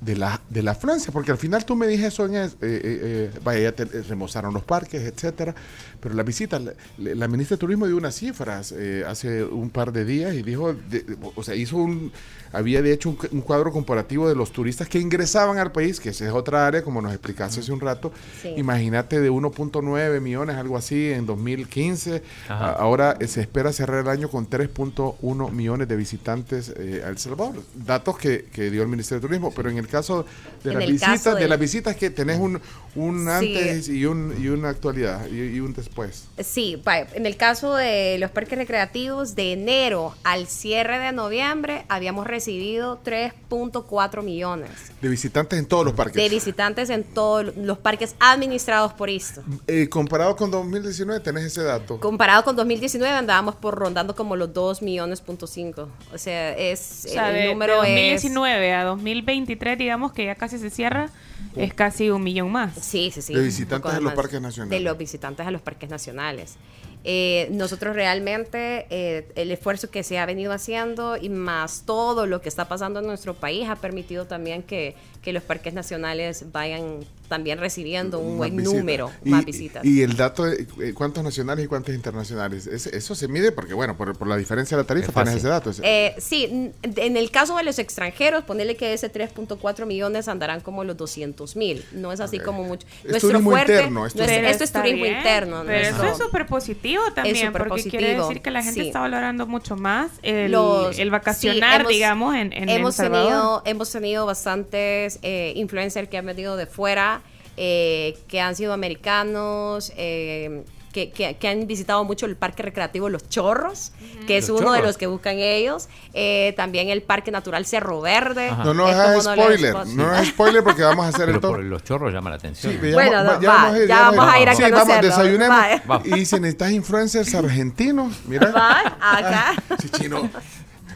[0.02, 2.58] de la, de la Francia, porque al final tú me dijiste eso en es- eh,
[2.62, 5.54] eh, eh, vaya, ya te eh, remozaron los parques, etcétera,
[6.00, 9.92] pero la visita, la, la ministra de Turismo dio unas cifras eh, hace un par
[9.92, 12.14] de días y dijo, de- o sea, hizo un,
[12.54, 16.10] había de hecho un, un cuadro comparativo de los turistas que ingresaban al país, que
[16.10, 18.54] esa es otra área, como nos explicaste hace un rato, Sí.
[18.56, 22.68] imagínate de 1.9 millones, algo así, en 2015, Ajá.
[22.70, 27.10] A- ahora eh, se espera cerrar el año con 3.1 millones de visitantes eh, a
[27.10, 30.26] El Salvador, datos que, que dio el Ministerio de Turismo, pero en el caso
[30.64, 31.42] de las visitas, de...
[31.42, 32.62] de- las visitas que tenés un,
[32.96, 33.30] un Sí.
[33.30, 36.28] antes y, un, y una actualidad y, y un después.
[36.40, 36.82] Sí,
[37.14, 43.00] en el caso de los parques recreativos, de enero al cierre de noviembre habíamos recibido
[43.04, 44.70] 3.4 millones
[45.02, 46.16] De visitantes en todos los parques.
[46.22, 49.44] de visitantes en todos los parques administrados por ISTO.
[49.68, 52.00] Eh, comparado con 2019, tenés ese dato.
[52.00, 55.90] Comparado con 2019 andábamos por rondando como los 2 millones punto cinco.
[56.14, 60.26] O sea, es O sea, el de, de número es 2019 a 2023, digamos que
[60.26, 61.10] ya casi se cierra,
[61.56, 62.76] es casi un millón más.
[62.76, 63.34] Sí, sí, sí.
[63.34, 64.70] De visitantes a los parques nacionales.
[64.70, 66.58] De los visitantes a los parques nacionales.
[67.06, 72.42] Eh, nosotros realmente eh, el esfuerzo que se ha venido haciendo y más todo lo
[72.42, 77.00] que está pasando en nuestro país ha permitido también que, que los parques nacionales vayan
[77.30, 78.78] también recibiendo un buen visitas.
[78.80, 79.86] número y, más visitas.
[79.86, 82.68] Y el dato de eh, cuántos nacionales y cuántos internacionales.
[82.68, 85.38] Eso se mide porque, bueno, por, por la diferencia de la tarifa Es fácil.
[85.38, 85.72] ese dato.
[85.84, 90.84] Eh, sí, en el caso de los extranjeros, ponerle que ese 3.4 millones andarán como
[90.84, 91.86] los 200 mil.
[91.94, 92.44] No es así Ok.
[92.46, 92.86] como mucho.
[93.04, 95.64] Es turismo interno, es nuestro- Pero esto es turismo bien, interno.
[95.66, 98.82] Pero eso nuestro- es súper positivo también, súper porque quiere positivo, decir que la gente
[98.82, 98.88] sí.
[98.88, 103.06] está valorando mucho más el, Los- el vacacionar, sí, hemos- digamos, en, en hemos El
[103.06, 103.28] Salvador.
[103.28, 107.19] tenido hemos tenido bastantes eh, influencers que han venido de fuera
[107.62, 113.10] eh, que han sido americanos eh, que, que- que han visitado mucho el parque recreativo
[113.10, 113.92] Los Chorros,
[114.26, 115.88] que es Los uno de los que buscan ellos.
[116.16, 118.48] Eh, también el Parque Natural Cerro Verde.
[118.50, 118.64] Ajá.
[118.64, 119.74] no nos es hagas spoiler.
[119.74, 121.52] No nos hagas spoiler porque vamos a hacer Pero el top.
[121.52, 122.74] por los chorros llama la atención.
[122.74, 122.88] Sí, ¿no?
[122.90, 125.02] ya Bueno, no, ya va, vamos a ir, ya vamos a ir a Sí, vamos,
[125.02, 125.58] desayunemos.
[126.06, 128.52] Y si necesitas influencers argentinos, mira.
[128.52, 129.56] Va, acá.
[129.80, 130.28] Sí, chino.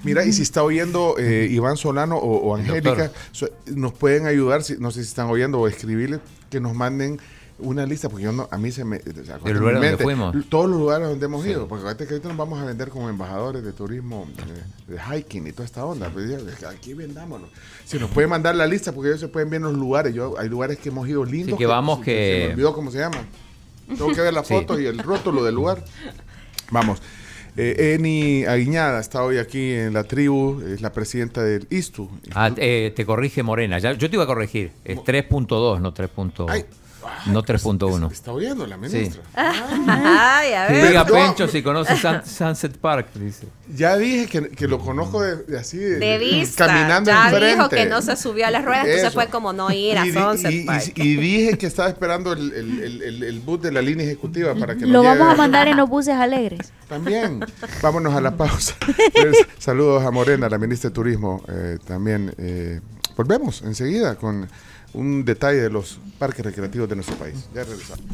[0.03, 4.25] Mira, y si está oyendo eh, Iván Solano o, o El Angélica, so- nos pueden
[4.27, 7.19] ayudar, si, no sé si están oyendo o escribirles, que nos manden
[7.59, 8.97] una lista, porque yo no, a mí se me...
[8.97, 10.35] o sea, ¿Del lugar donde fuimos?
[10.49, 13.09] Todos los lugares donde hemos ido, porque acuérdate que ahorita nos vamos a vender como
[13.09, 14.27] embajadores de turismo,
[14.87, 16.09] de, de hiking y toda esta onda.
[16.09, 16.29] Pues,
[16.65, 17.49] aquí vendámonos.
[17.85, 20.13] Si nos pueden mandar la lista, porque ellos se pueden ver los lugares.
[20.13, 21.57] Yo, hay lugares que hemos ido lindos.
[21.57, 23.19] que vamos Se que- me olvidó cómo se llama.
[23.87, 24.53] Tengo que ver la Sí.
[24.55, 25.85] foto y el rótulo del lugar.
[26.71, 27.01] Vamos.
[27.55, 32.09] Eh, Eni Aguiñada está hoy aquí en la tribu, es la presidenta del ISTU.
[32.33, 33.77] Ah, eh, te corrige Morena.
[33.77, 34.71] Ya, yo te iba a corregir.
[34.83, 36.09] Es 3.2, no 3.
[37.27, 38.11] No 3.1.
[38.11, 39.21] Está oyendo la ministra.
[39.35, 40.87] Ay, a Que ver.
[40.89, 41.05] diga.
[41.05, 43.47] Pencho si conoce Sun- Sunset Park, dice.
[43.75, 46.67] Ya dije que, que lo conozco de, de así, de, De vista.
[46.67, 47.47] caminando ya enfrente.
[47.55, 50.11] dijo que no se subió a las ruedas, entonces fue como no ir a Y
[50.11, 50.91] Sunset y, Park.
[50.95, 54.53] y dije que estaba esperando el, el, el, el- el bus de la línea ejecutiva
[54.55, 55.31] para que nos Lo vamos lleve.
[55.31, 56.71] a mandar en los buses alegres.
[56.89, 57.45] También.
[57.81, 58.75] Vámonos a la pausa.
[59.13, 61.43] Pues, saludos a Morena, la ministra de Turismo.
[61.47, 62.81] eh, también eh,
[63.15, 64.49] volvemos enseguida con
[64.93, 67.35] un detalle de los parques recreativos de nuestro país.
[67.53, 68.05] Ya regresamos.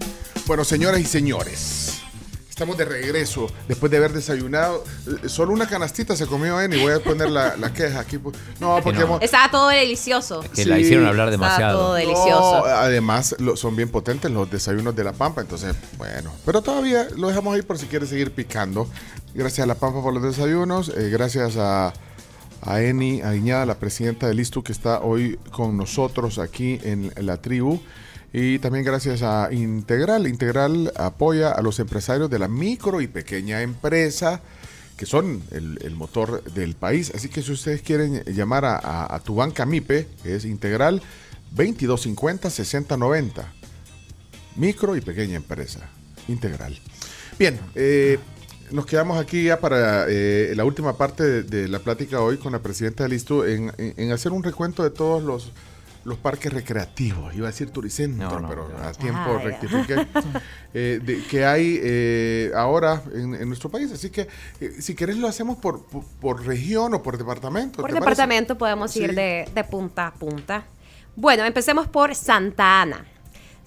[0.47, 2.01] Bueno, señoras y señores.
[2.49, 4.83] Estamos de regreso después de haber desayunado.
[5.23, 8.17] Eh, Solo una canastita se comió en y voy a poner la, la queja aquí.
[8.17, 8.35] pues.
[8.59, 9.05] No, porque no.
[9.05, 10.43] hemos, Estaba todo delicioso.
[10.53, 11.93] Que la hicieron hablar Estaba todo demasiado.
[11.93, 12.59] delicioso.
[12.59, 16.33] No, además, lo- son bien potentes los desayunos de La Pampa, entonces, bueno.
[16.45, 18.89] Pero todavía lo dejamos ahí por si quiere seguir picando.
[19.33, 20.89] Gracias a La Pampa por los desayunos.
[20.89, 21.93] eh, gracias a,
[22.61, 27.37] a Eni Aguiñada, la presidenta del ISTU, que está hoy con nosotros aquí en la
[27.37, 27.79] tribu.
[28.31, 30.27] Y también gracias a Integral.
[30.27, 34.41] Integral apoya a los empresarios de la micro y pequeña empresa
[34.97, 37.11] que son el, motor del país.
[37.15, 41.01] Así que si ustedes quieren llamar a tu banca MIPE, que es integral
[41.55, 43.45] 2250-6090.
[44.55, 45.89] Micro y pequeña empresa.
[46.27, 46.79] Integral.
[47.37, 48.19] Bien, eh,
[48.71, 52.51] nos quedamos aquí ya para eh, la última parte de, de la plática hoy con
[52.51, 55.51] la presidenta del ISTU en, en- en hacer un recuento de todos los,
[56.05, 57.33] los parques recreativos.
[57.35, 58.77] Iba a decir Turicentro, No, no, pero no.
[58.87, 60.07] a tiempo Ah, rectifiqué.
[60.73, 63.91] eh, de- que hay eh, ahora en, en nuestro país.
[63.91, 64.27] Así que
[64.61, 67.81] eh, si querés lo hacemos por, por, por región o por departamento.
[67.81, 70.63] Por departamento podemos ir de, de punta a punta.
[71.15, 73.05] Bueno, empecemos por Santa Ana.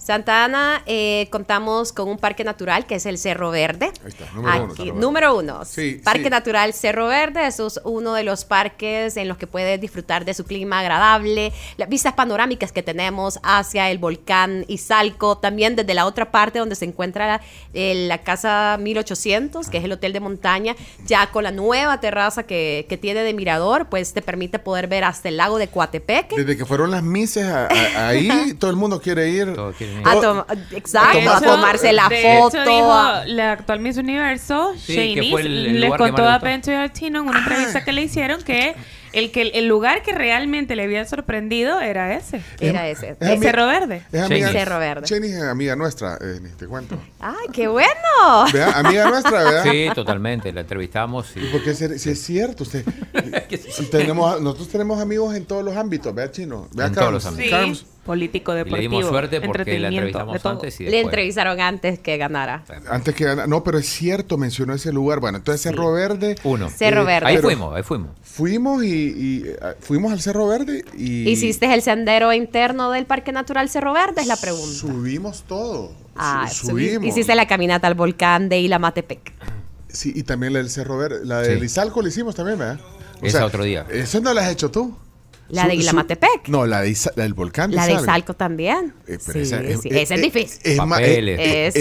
[0.03, 3.85] Santa Ana eh, contamos con un parque natural que es el Cerro Verde.
[4.03, 4.99] Ahí está, número uno, Aquí- Cerro Verde.
[4.99, 5.65] número uno.
[5.65, 6.29] Sí, parque sí.
[6.29, 7.47] Natural Cerro Verde.
[7.47, 11.53] Eso es uno de los parques en los que puedes disfrutar de su clima agradable,
[11.77, 16.75] las vistas panorámicas que tenemos hacia el volcán Izalco, también desde la otra parte donde
[16.75, 17.39] se encuentra
[17.73, 22.43] eh, la casa 1800, que es el hotel de montaña, ya con la nueva terraza
[22.43, 26.35] que, que tiene de mirador, pues te permite poder ver hasta el lago de Coatepeque.
[26.35, 29.53] Desde que fueron las mises a- a- ahí, todo el mundo quiere ir.
[29.53, 29.92] Todos quieren ir.
[30.03, 32.57] A tom- exacto, tomar a tomarse la de foto.
[32.61, 36.39] Hecho, dijo a- la actual Miss Universo, Sí, Shanice, el- les contó a.
[36.39, 38.75] Pencho y al Chino en una entrevista que le hicieron que
[39.13, 42.41] el que el lugar que realmente le había sorprendido era ese.
[42.59, 43.15] Era ese.
[43.19, 44.01] Es El Cerro Verde.
[44.11, 44.51] Es amiga, Cheney.
[44.63, 45.05] Cerro Verde.
[45.05, 46.97] Cheney es amiga nuestra, eh, ni te cuento.
[47.19, 47.91] ¡Ay, qué bueno!
[48.51, 49.63] Vea, amiga nuestra, ¿verdad?
[49.71, 50.51] Sí, totalmente.
[50.51, 52.83] La entrevistamos y Porque si, si es cierto, usted,
[53.91, 57.53] tenemos, nosotros tenemos amigos en todos los ámbitos, vea chino, vea En Carlos, todos los
[57.61, 57.79] ámbitos.
[57.79, 61.99] Sí, Político, y le deportivo, dimos suerte porque la entrevistamos antes y Le entrevistaron antes
[61.99, 62.63] que ganara.
[62.89, 65.21] antes que gana- no, pero es cierto, mencionó ese lugar.
[65.21, 66.35] Bueno, entonces Cerro Verde.
[66.43, 66.69] Uno.
[66.69, 67.27] Cerro Verde.
[67.27, 68.09] Ahí fuimos, ahí fuimos.
[68.21, 73.31] Fuimos y, y, eh, fuimos al Cerro Verde y ¿Hiciste el sendero interno del Parque
[73.31, 74.21] Natural Cerro Verde?
[74.21, 74.67] Es la pregunta.
[74.75, 75.91] subimos todo.
[76.15, 77.07] Ah, Su- subimos.
[77.07, 79.31] hiciste la caminata al volcán de Ilamatepec.
[79.87, 81.65] Sí, y también la del Cerro Verde, la del Sí.
[81.65, 82.79] Izalco la hicimos también, ¿verdad?
[83.21, 83.85] Esa otro día.
[83.89, 84.93] Eso no la has hecho tú.
[85.53, 86.47] ¿La de Ilamatepec?
[86.47, 88.03] No, la, de Isa- la del volcán de La de Izalco.
[88.11, 88.93] Izalco también.
[89.07, 89.65] Eh, pero sí, esa sí.
[89.67, 90.59] es- Esa es eh, difícil.
[90.63, 91.39] Es Papeles.
[91.39, 91.79] eh, Esa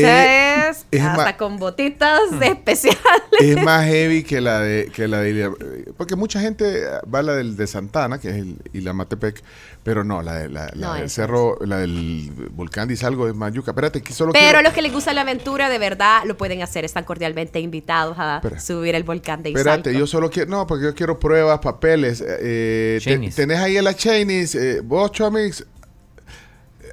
[0.67, 3.01] eh, es, es hasta más- con botitas especiales.
[3.41, 5.51] es más heavy que la de que la de
[5.97, 6.83] porque mucha gente
[7.13, 9.43] va a la del de Santana que es el Ilamatepec
[9.83, 13.27] pero no la de la, la No, del esa cerro la del volcán de Izalgo
[13.29, 15.79] es más yuca espérate que solo Pero quiero, los que les gusta la aventura, de
[15.79, 16.85] verdad, lo pueden hacer.
[16.85, 18.61] Están cordialmente invitados a Espera.
[18.61, 19.71] subir el volcán de Izalco.
[19.71, 23.01] espérate yo solo quiero no porque yo quiero pruebas papeles eh,
[23.35, 25.65] tenés ahí a la Cheney's eh, vos Chomix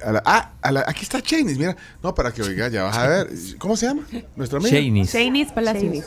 [0.02, 1.76] a la, ah, a la- aquí está Cheney's mira.
[2.02, 3.28] No para que oiga ya vas a ver.
[3.58, 4.02] Cómo se llama
[4.36, 4.74] nuestro amigo.
[4.74, 5.18] Shanice.
[5.22, 6.04] Shanice Palacios.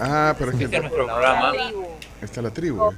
[0.00, 0.80] ah pero es que
[2.22, 2.90] Está la tribu.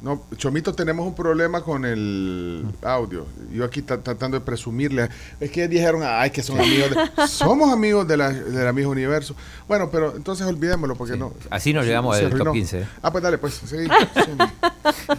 [0.00, 0.04] Eh.
[0.04, 3.26] No, Chomito, tenemos un problema con el audio.
[3.52, 5.08] Yo aquí ta- tratando de presumirle.
[5.40, 6.90] Es que dijeron, ay, que son amigos.
[6.90, 9.34] De, somos amigos de la, de la misma universo.
[9.66, 11.18] Bueno, pero entonces olvidémoslo porque Sí.
[11.18, 11.32] no.
[11.50, 12.52] Así nos llegamos al top arruinó.
[12.52, 12.86] 15.
[13.02, 13.54] Ah, pues dale, pues.
[13.54, 13.86] Sí, sí.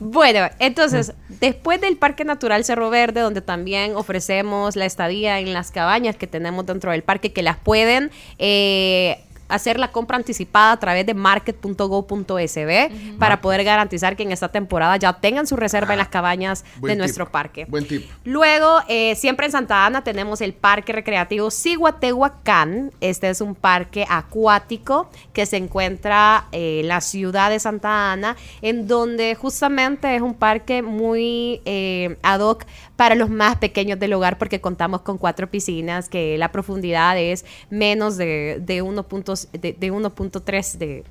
[0.00, 5.72] Bueno, entonces, después del Parque Natural Cerro Verde, donde también ofrecemos la estadía en las
[5.72, 10.78] cabañas que tenemos dentro del parque, que las pueden eh, hacer la compra anticipada a
[10.78, 15.98] través de market.go.sb para poder garantizar que en esta temporada ya tengan su reserva en
[15.98, 17.66] las cabañas de Ah, nuestro parque.
[17.68, 18.04] Buen tip.
[18.24, 22.92] Luego, eh, siempre en Santa Ana tenemos el Parque Recreativo Ciguatehuacán.
[23.00, 28.36] Este es un parque acuático que se encuentra eh, en la ciudad de Santa Ana,
[28.62, 32.64] en donde justamente es un parque muy eh, ad hoc
[32.96, 37.44] para los más pequeños del hogar porque contamos con cuatro piscinas que la profundidad es
[37.70, 41.04] menos de, de 1.3 de, de 1.3 de...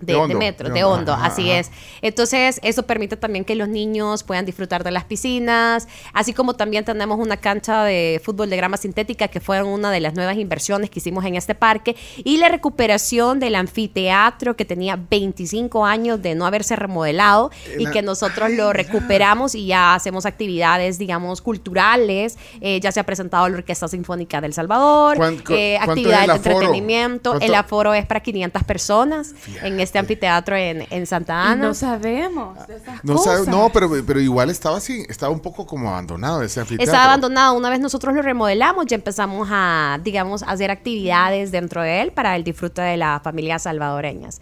[0.00, 1.60] De, De hondo, de metros, de de hondo, ajá, así ajá.
[1.60, 1.70] es.
[2.02, 6.84] Entonces, eso permite también que los niños puedan disfrutar de las piscinas, así como también
[6.84, 10.90] tenemos una cancha de fútbol de grama sintética que fueron una de las nuevas inversiones
[10.90, 16.34] que hicimos en este parque y la recuperación del anfiteatro que tenía 25 años de
[16.34, 22.38] no haberse remodelado y que nosotros lo recuperamos y ya hacemos actividades, digamos, culturales.
[22.60, 26.34] Eh, ya se ha presentado la Orquesta Sinfónica del Salvador, ¿Cuán- cu- eh, actividades de
[26.34, 27.40] entretenimiento.
[27.40, 31.68] El aforo es para 500 personas en este anfiteatro en, en Santa Y Ana.
[31.68, 33.48] no sabemos de esas No, sabe- cosas.
[33.48, 36.84] no pero, pero igual estaba así, estaba un poco como abandonado ese anfiteatro.
[36.84, 37.54] Estaba abandonado.
[37.54, 42.10] Una vez nosotros lo remodelamos, ya empezamos a, digamos, a hacer actividades dentro de él
[42.12, 44.40] para el disfrute de las familias salvadoreñas.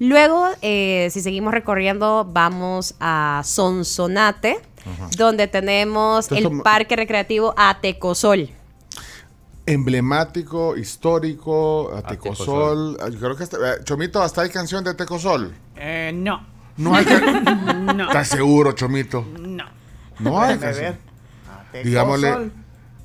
[0.00, 4.58] Luego, eh, si seguimos recorriendo, vamos a Sonsonate,
[5.16, 8.48] donde tenemos Entonces, el Parque Recreativo Atecosol.
[9.72, 12.96] Emblemático, histórico, a A Tecosol.
[13.00, 15.52] Ah, Yo creo que hasta, eh, Chomito, hasta hay canción de Tecosol.
[15.76, 16.46] Eh, no.
[16.76, 17.44] No hay can-
[17.96, 18.06] No.
[18.06, 19.24] ¿Estás seguro, Chomito?
[19.38, 19.64] No.
[20.20, 20.84] No hay canción.
[20.84, 20.98] ver.
[21.50, 22.50] A Tecosol, Digámosle-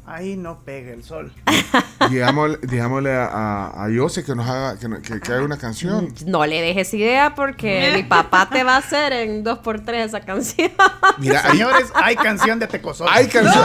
[0.05, 1.31] Ahí no pega el sol.
[2.09, 6.13] Digámosle, digámosle a, a, a Yose que nos haga, que, que, que haga una canción.
[6.25, 10.71] No le dejes idea porque mi papá te va a hacer en 2x3 esa canción.
[11.19, 13.07] Mira, hay, Señores, hay canción de Tecosol.
[13.09, 13.63] hay canción.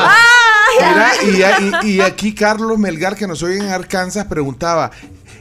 [1.27, 4.93] Mira, y, y- y aquí Carlos Melgar, que nos oye en Arkansas, preguntaba: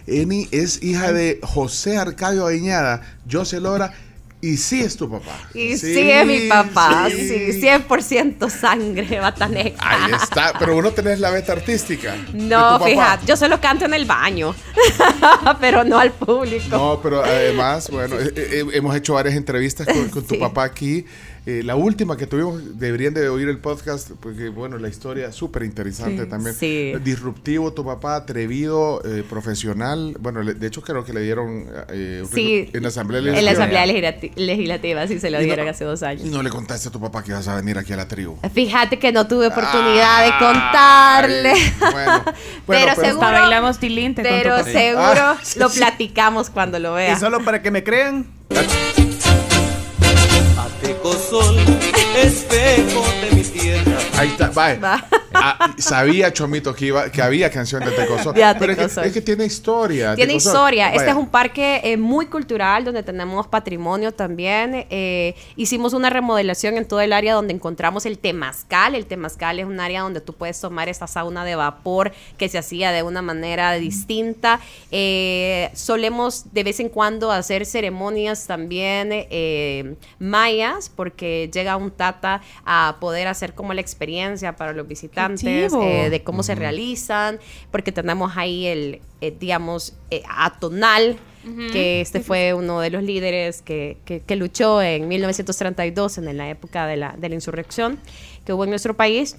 [0.08, 3.94] Eni es hija de José Arcadio Añada, José Lora,
[4.40, 5.50] y sí es tu papá.
[5.54, 7.54] Y sí, es mi papá, sí.
[7.54, 9.78] sí, 100% sangre bataneca.
[9.80, 12.16] Ahí está, pero vos no tenés la beta artística.
[12.34, 14.54] No, fíjate, yo solo canto en el baño,
[15.60, 16.70] pero no al público.
[16.70, 21.06] No, pero además, bueno, eh, eh, hemos hecho varias entrevistas con, con tu papá aquí.
[21.50, 25.64] Eh, la última que tuvimos, deberían de oír el podcast, porque bueno, la historia súper
[25.64, 26.54] interesante también.
[26.54, 26.92] Sí.
[27.02, 30.18] Disruptivo tu papá, atrevido, eh, profesional.
[30.20, 33.32] Bueno, le- de hecho creo que le dieron eh, Sí, en la asamblea en la
[33.32, 33.64] Legislativa.
[33.64, 36.26] Asamblea Legislati- Legislativa, sí se lo Y no- dieron hace dos Y años.
[36.26, 38.38] no le contaste a tu papá que ibas a venir aquí a la tribu.
[38.54, 41.54] Fíjate que no tuve oportunidad de Ay, contarle.
[41.80, 44.70] Bueno, bueno, Pero pero- seguro- Hasta bailamos tilinte con tu Pero papá.
[44.70, 45.80] seguro Ah, sí, lo sí.
[45.80, 47.14] platicamos cuando lo vea.
[47.14, 48.28] Y solo para que me crean,
[50.88, 51.58] Atecosol
[52.16, 53.98] es feco de mi tierra.
[54.18, 54.80] Ahí está, bye.
[54.80, 55.06] Va.
[55.40, 58.34] Ah, sabía Chomito que, iba, que había canción de Tecosol.
[58.34, 60.16] De Pero es que, es que tiene historia.
[60.16, 60.94] Tiene historia.
[60.94, 64.86] Este es un parque eh, muy cultural donde tenemos patrimonio también.
[64.90, 68.96] Eh, hicimos una remodelación en todo el área donde encontramos el temazcal.
[68.96, 72.58] El temazcal es un área donde tú puedes tomar esta sauna de vapor que se
[72.58, 74.60] hacía de una manera distinta.
[74.92, 82.42] Eh, solemos de vez en cuando hacer ceremonias también eh, mayas porque llega un tata
[82.66, 85.27] a poder hacer como la experiencia para los visitantes
[85.84, 87.40] eh, de cómo se realizan,
[87.72, 91.18] porque tenemos ahí el, eh, digamos, eh, Atonal,
[91.72, 96.50] que este fue uno de los líderes que, que- que luchó en 1932, en la
[96.50, 98.00] época de la, de la insurrección
[98.46, 99.38] que hubo en nuestro país,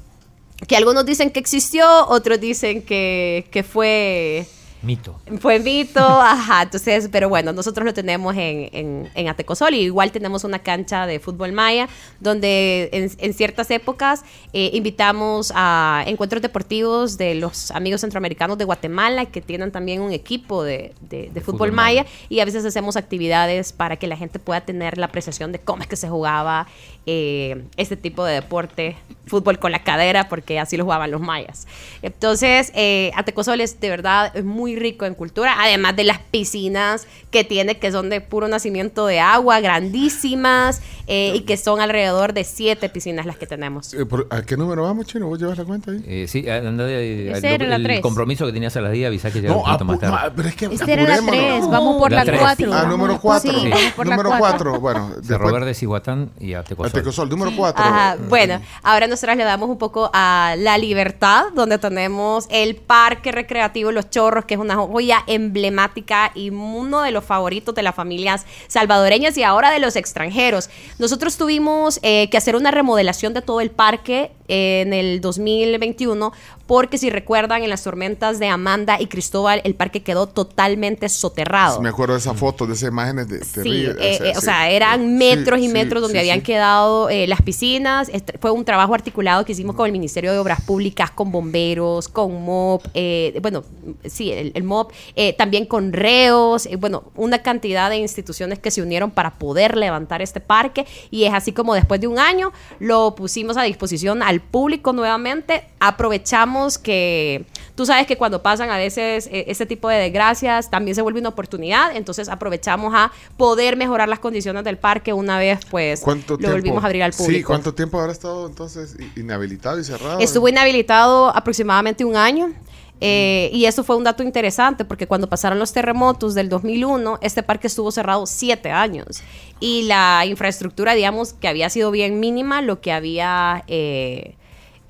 [0.66, 4.47] que algunos dicen que existió, otros dicen que, que fue...
[4.83, 5.20] Mito.
[5.41, 10.12] Fue mito, ajá, entonces, pero bueno, nosotros lo tenemos en, en, en Atecosol y igual
[10.12, 11.89] tenemos una cancha de fútbol maya
[12.20, 14.22] donde en, en ciertas épocas
[14.53, 20.12] eh, invitamos a encuentros deportivos de los amigos centroamericanos de Guatemala que tienen también un
[20.12, 22.12] equipo de, de- de fútbol, fútbol maya maya.
[22.29, 25.83] y a veces hacemos actividades para que la gente pueda tener la apreciación de cómo
[25.83, 26.66] es que se jugaba
[27.11, 28.96] eh, este tipo de deporte,
[29.26, 31.66] fútbol con la cadera, porque así lo jugaban los mayas.
[32.02, 37.06] Entonces, eh, Atecosol es de verdad es muy rico en cultura, además de las piscinas
[37.30, 42.34] que tiene, que son de puro nacimiento de agua, grandísimas, eh, y que son alrededor
[42.34, 43.94] de siete piscinas las que tenemos.
[43.94, 45.26] Eh, por- ¿A qué número vamos, Chino?
[45.28, 46.02] ¿Vos llevas la cuenta ahí?
[46.06, 49.62] Eh, sí, anda de, el compromiso que tenías a las 10, avisá que llega un
[49.62, 50.16] poquito apu- más tarde.
[50.20, 51.59] ah, pero es que Esta era la apurémonos.
[51.61, 52.40] 3, vamos por La la tres.
[52.40, 52.74] 4.
[52.74, 53.50] Ah, número 4.
[53.52, 53.70] Sí,
[54.04, 54.38] número 4.
[54.38, 54.80] 4.
[54.80, 55.52] Bueno, Cerro después.
[55.52, 56.97] Verde, Cihuatán y Atecosol.
[56.99, 57.84] Atecosol, número 4.
[57.84, 63.32] Ajá, bueno, ahora nosotros le damos un poco a La Libertad, donde tenemos el Parque
[63.32, 67.94] Recreativo Los Chorros, que es una joya emblemática y uno de los favoritos de las
[67.94, 70.70] familias salvadoreñas y ahora de los extranjeros.
[70.99, 76.32] Nosotros tuvimos eh, que hacer una remodelación de todo el parque en el 2021,
[76.66, 81.80] porque si recuerdan, en las tormentas de Amanda y Cristóbal, el parque quedó totalmente soterrado.
[81.80, 84.46] Me acuerdo de esa foto, de esas imágenes de Sí, terribles, eh, eh, o sí.
[84.46, 86.44] sea, eran Sí, metros y sí, metros donde sí, habían sí.
[86.44, 88.11] quedado eh, las piscinas.
[88.12, 92.09] Este fue un trabajo articulado que hicimos con el Ministerio de Obras Públicas, con bomberos,
[92.09, 93.64] con MOP, eh, bueno,
[94.05, 94.92] sí, el, el MOP,
[95.36, 100.40] también con reos, bueno, una cantidad de instituciones que se unieron para poder levantar este
[100.40, 104.93] parque y es así como después de un año lo pusimos a disposición al público
[104.93, 105.64] nuevamente.
[105.80, 110.95] Aprovechamos que tú sabes que cuando pasan a veces eh, este tipo de desgracias también
[110.95, 115.61] se vuelve una oportunidad, entonces aprovechamos a poder mejorar las condiciones del parque una vez
[115.70, 116.55] pues ¿Cuánto lo tiempo?
[116.55, 117.39] volvimos a abrir al público.
[117.39, 120.18] Sí, ¿cuánto tiempo habrá estado entonces inhabilitado y cerrado?
[120.20, 122.53] Estuvo inhabilitado aproximadamente un año.
[123.01, 127.42] Eh, y eso fue un dato interesante porque cuando pasaron los terremotos del 2001, este
[127.42, 129.22] parque estuvo cerrado siete años.
[129.61, 134.34] Y la infraestructura, digamos, que había sido bien mínima, lo que había eh,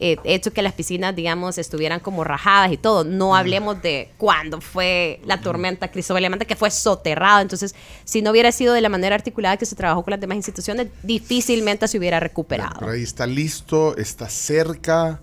[0.00, 3.04] eh, hecho que las piscinas, digamos, estuvieran como rajadas y todo.
[3.04, 7.40] No hablemos de cuando fue la tormenta Cristóbal Diamante, que fue soterrado.
[7.40, 10.36] Entonces, si no hubiera sido de la manera articulada que se trabajó con las demás
[10.36, 12.76] instituciones, difícilmente se hubiera recuperado.
[12.78, 15.20] Pero ahí está listo, está cerca.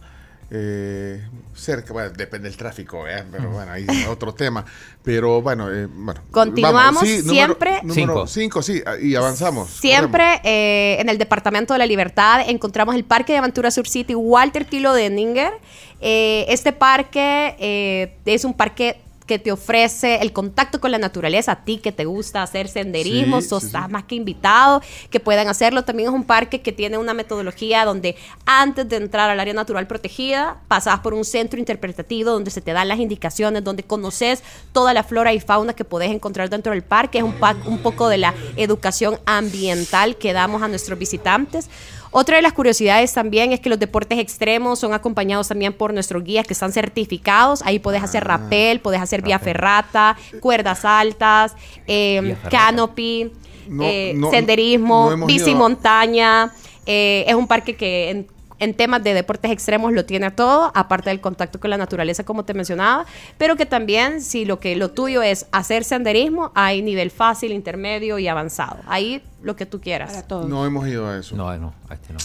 [0.52, 1.22] Eh,
[1.56, 3.24] cerca, bueno, depende del tráfico, ¿eh?
[3.32, 4.64] pero bueno, ahí es otro tema.
[5.04, 6.22] Pero bueno, eh, bueno.
[6.32, 8.62] Continuamos número- siempre- Número Cinco.
[8.62, 9.70] 5, sí, y avanzamos.
[9.70, 14.16] Siempre eh, en el Departamento de la Libertad encontramos el Parque de Aventura Sur City
[14.16, 15.54] Walter Tilo Denninger.
[16.02, 21.54] Eh, este parque eh, es un parque que te ofrece el contacto con la naturaleza,
[21.54, 23.76] a ti que te gusta hacer senderismo, Sí, sos sí, sí.
[23.76, 25.84] estás más que invitado, que puedan hacerlo.
[25.84, 28.16] También es un parque que tiene una metodología donde
[28.46, 32.74] antes de entrar al área natural protegida, pasas por un centro interpretativo donde se te
[32.74, 36.84] dan las indicaciones, donde conoces toda la flora y fauna que puedes encontrar dentro del
[36.84, 37.18] parque.
[37.20, 41.70] Es un, un poco de la educación ambiental que damos a nuestros visitantes.
[42.18, 46.24] Otra de las curiosidades también es que los deportes extremos son acompañados también por nuestros
[46.24, 47.62] guías que están certificados.
[47.64, 51.58] Ahí puedes hacer Ah, rappel, puedes hacer vía ferrata, cuerdas altas,
[51.88, 53.34] eh, canopy,
[53.68, 56.54] No, eh, no, senderismo, no bici ido montaña.
[56.86, 58.28] Eh, es un parque que en,
[58.60, 62.46] en temas de deportes extremos lo tiene todo, aparte del contacto con la naturaleza, como
[62.46, 63.06] te mencionaba,
[63.38, 68.20] pero que también, si lo que lo tuyo es hacer senderismo, hay nivel fácil, intermedio
[68.20, 68.78] y avanzado.
[68.88, 70.12] Ahí lo que tú quieras.
[70.12, 70.50] Para todos.
[70.50, 71.36] No hemos ido a eso.
[71.36, 72.20] No, no, a este no.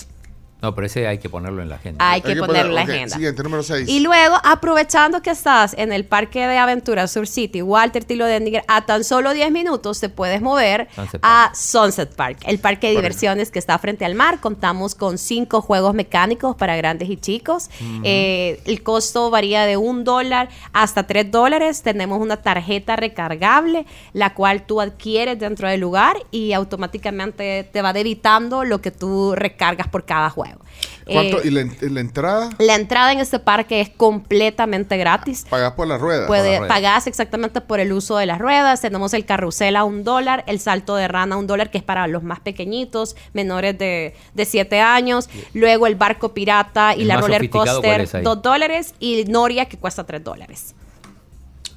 [0.63, 2.11] No, pero ese hay que ponerlo en la agenda.
[2.11, 3.17] Hay que ponerlo en la ok, agenda.
[3.17, 3.89] Siguiente, número 6.
[3.89, 8.65] Y luego, aprovechando que estás en el Parque de Aventura Sur City, Walter Tilo Dendiger,
[8.69, 11.51] a tan solo 10 minutos te puedes mover Sunset a.
[11.55, 14.41] Sunset Park, el parque de diversiones que está frente al mar.
[14.41, 17.71] Contamos con cinco juegos mecánicos para grandes y chicos.
[18.05, 21.83] Eh, el costo varía de un dólar hasta tres dólares.
[21.83, 27.93] Tenemos una tarjeta recargable, la cual tú adquieres dentro del lugar y automáticamente te va
[27.93, 30.50] debitando lo que tú recargas por cada juego.
[30.57, 30.65] Juego.
[31.07, 31.39] ¿Cuánto?
[31.39, 32.51] Eh, ¿Y la, en- la entrada?
[32.59, 35.45] la entrada en este parque es completamente gratis.
[35.49, 36.27] Pagas por la rueda.
[36.27, 36.69] Puede rueda.
[36.73, 38.81] pagar exactamente por el uso de las ruedas.
[38.81, 41.85] Tenemos el carrusel a un dólar, el salto de rana a un dólar, que es
[41.85, 45.29] para los más pequeñitos, menores de, de 7 años.
[45.55, 48.23] Luego el barco pirata y El la roller sofisticado, ¿cuál coaster?
[48.23, 48.95] 2 dólares.
[49.01, 50.75] Y Noria, que cuesta 3 dólares.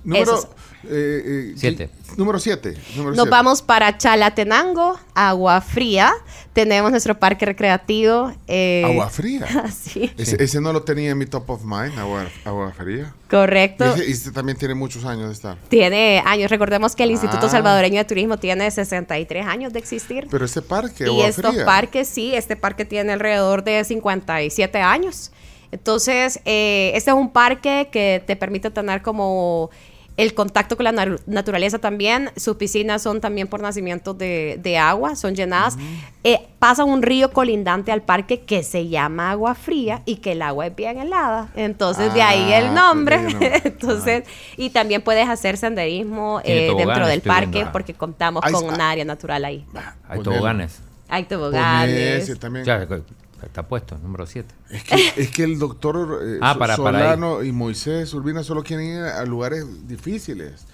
[0.03, 0.47] Número Esos.
[0.89, 1.89] Eh, eh, Siete.
[2.17, 2.75] Número 7.
[3.15, 6.13] Nos vamos para Chalatenango, Agua Fría.
[6.53, 8.31] Tenemos nuestro parque recreativo.
[8.47, 9.47] eh, Agua fría.
[9.75, 13.11] sí, Ese, ese no lo tenía en mi top of mind, agua, agua fría.
[13.29, 13.85] correcto.
[13.85, 15.57] Y ese, y ese también tiene muchos años de estar.
[15.69, 16.51] Tiene años.
[16.51, 17.49] Recordemos que el Instituto Ah.
[17.49, 20.27] Salvadoreño de Turismo tiene 63 años de existir.
[20.29, 21.65] Pero ese parque, Y agua estos fría.
[21.65, 25.31] parques, sí, este parque tiene alrededor de 57 años.
[25.71, 29.71] Entonces, eh, este es un parque que te permite tener como
[30.15, 32.29] el contacto con la naturaleza también.
[32.35, 35.75] Sus piscinas son también por nacimiento de, de agua, son llenadas.
[36.23, 40.41] Eh, pasa un río colindante al parque que se llama Agua Fría y que el
[40.43, 41.49] agua es bien helada.
[41.55, 43.17] Entonces, de ahí Ah, el nombre.
[43.19, 43.55] pues, bueno.
[43.63, 44.23] Entonces,
[44.55, 47.71] y también puedes hacer senderismo eh, dentro del parque viendo.
[47.71, 49.65] porque contamos con un área natural ahí.
[50.07, 50.23] Hay Ponelo.
[50.35, 50.79] toboganes.
[51.09, 52.39] Hay Ponele toboganes.
[52.39, 52.65] también.
[52.65, 52.85] Ya,
[53.45, 54.53] está puesto, número 7.
[54.69, 58.63] Es que, es que el doctor eh, Ah, para- para Solano y Moisés Urbina solo
[58.63, 60.65] quieren ir a lugares difíciles.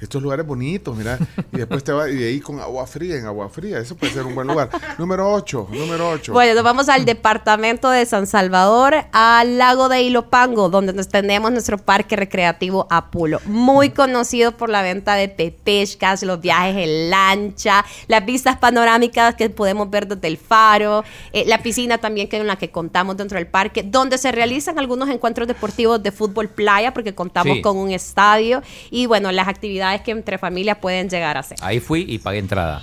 [0.00, 1.18] Estos lugares bonitos, mira.
[1.52, 3.78] Y después te va y de ahí con agua fría, en agua fría.
[3.78, 4.70] Eso puede ser un buen lugar.
[4.98, 6.32] número 8, número 8.
[6.32, 11.50] Bueno, nos vamos al departamento de San Salvador, al lago de Ilopango, donde nos tenemos
[11.50, 13.40] nuestro parque recreativo Apulo.
[13.46, 19.50] Muy conocido por la venta de pepechcas, los viajes en lancha, las vistas panorámicas que
[19.50, 23.36] podemos ver desde el faro, eh, la piscina también que en la que contamos dentro
[23.38, 27.62] del parque, donde se realizan algunos encuentros deportivos de fútbol playa, porque contamos Sí.
[27.62, 31.58] con un estadio y bueno, las actividades que entre familias pueden llegar a hacer.
[31.60, 32.82] Ahí fui y pagué entrada.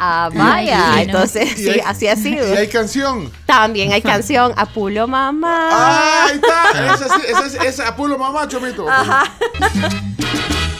[0.00, 2.52] Ah, vaya, Ay, entonces Y sí, hay- así ha sido.
[2.52, 3.30] Y hay canción.
[3.46, 5.68] También hay canción Apulo Mamá.
[5.70, 6.94] Ah, ahí está.
[6.94, 8.86] Esa sí, esa es esa, Apulo mamá, chomito.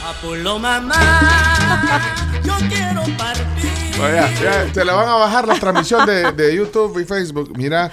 [0.05, 0.95] Apolo mamá,
[2.43, 3.71] yo quiero partir.
[3.99, 7.53] Vaya, ya, te la van a bajar la transmisión de, de YouTube y Facebook.
[7.55, 7.91] Mira,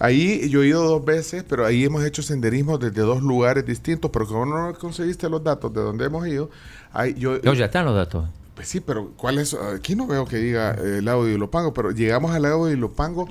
[0.00, 4.10] ahí yo he ido dos veces, pero ahí hemos hecho senderismo desde dos lugares distintos,
[4.12, 6.50] pero como no conseguiste los datos de donde hemos ido,
[6.94, 7.38] ahí yo...
[7.42, 8.24] No, ya están los datos.
[8.54, 9.54] Pues sí, pero ¿cuál es?
[9.54, 12.74] Aquí no veo que diga eh, el lago de Ilopango, pero llegamos al lago de
[12.74, 13.28] Ilopango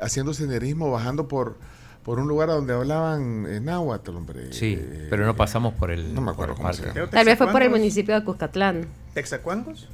[0.00, 1.56] haciendo senderismo, bajando por,
[2.02, 4.52] por un lugar donde hablaban en náhuatl, hombre.
[4.52, 6.14] Sí, Eh, pero no pasamos por el.
[6.14, 7.10] no me acuerdo por cómo el se llama.
[7.10, 8.86] Tal vez fue por el municipio de Cuscatlán.
[9.14, 9.88] ¿Texacuangos?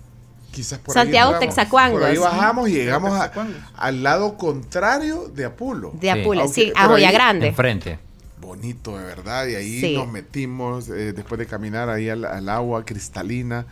[0.52, 1.40] Quizás por Santiago, ahí.
[1.40, 2.00] Texacuangos.
[2.00, 3.30] Por ahí bajamos y llegamos a-
[3.76, 5.90] al lado contrario de Apulo.
[6.00, 6.20] De Sí.
[6.20, 7.46] Apula, Aunque- sí, a Joya ahí- Grande.
[7.48, 7.98] Enfrente.
[8.40, 9.46] Bonito, de verdad.
[9.46, 9.94] Y ahí Sí.
[9.94, 13.66] nos metimos eh, después de caminar ahí al, al agua cristalina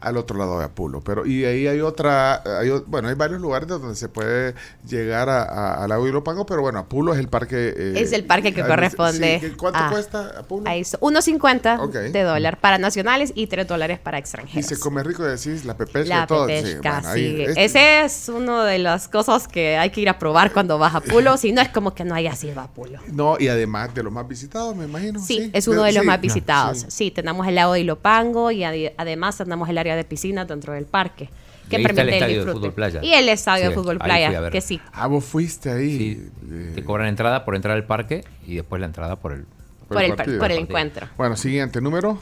[0.00, 1.00] al otro lado de Apulo.
[1.02, 4.54] Pero, y ahí hay otra, hay bueno, hay varios lugares donde se puede
[4.88, 7.74] llegar a, a- al lago de Ilopango, pero bueno, Apulo es el parque.
[7.76, 10.68] eh, Es el parque que corresponde sí, ¿Cuánto a- cuesta Apulo?
[10.68, 11.92] Ahí está, 1.50 Ok.
[11.94, 14.66] de dólar para nacionales y 3 dólares para Y extranjeros.
[14.66, 16.46] se come rico, decís, la pepesca La y todo.
[16.48, 17.42] sí, pepesca, bueno, ahí- sí.
[17.42, 20.94] este- Ese es uno de las cosas que hay que ir a probar cuando vas
[20.94, 21.36] a Pulo.
[21.36, 22.98] si no, es como que no hayas ido a Pulo.
[23.12, 25.20] No, y además de los más visitados, me imagino.
[25.20, 26.06] Sí, es uno de los sí.
[26.06, 26.78] más visitados.
[26.80, 26.86] Sí.
[26.88, 27.10] Sí.
[27.10, 30.86] tenemos el lago de Ilopango y ade- además tenemos el área de piscinas dentro del
[30.86, 31.30] parque.
[31.66, 33.00] Y Que ahí está el permite el estadio de fútbol playa.
[33.02, 34.80] Y el estadio Sí, de fútbol playa, que sí.
[34.92, 35.98] Ah, vos fuiste ahí.
[35.98, 39.46] Sí, eh, te cobran entrada por entrar al parque y después la entrada por el.
[39.88, 40.38] Por, el, partido.
[40.38, 41.08] por el encuentro.
[41.16, 42.20] Bueno, siguiente número.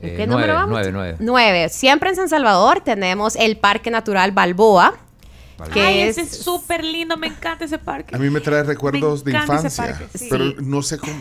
[0.00, 0.70] ¿En eh, qué nueve, número vamos?
[0.70, 1.16] nueve, nueve.
[1.20, 1.68] Nueve.
[1.68, 4.94] Siempre en San Salvador tenemos el Parque Natural Balboa.
[5.56, 5.72] Balboa.
[5.72, 8.14] Que Ay, es, ese es súper lindo, me encanta ese parque.
[8.14, 9.70] A mí me trae recuerdos de infancia.
[9.84, 10.26] parque, sí.
[10.28, 11.12] Pero no sé cómo.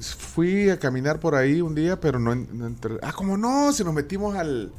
[0.00, 2.94] Fui a caminar por ahí un día, pero no, no entré.
[3.02, 3.72] Ah, ¿cómo no?
[3.72, 4.70] Si nos metimos al.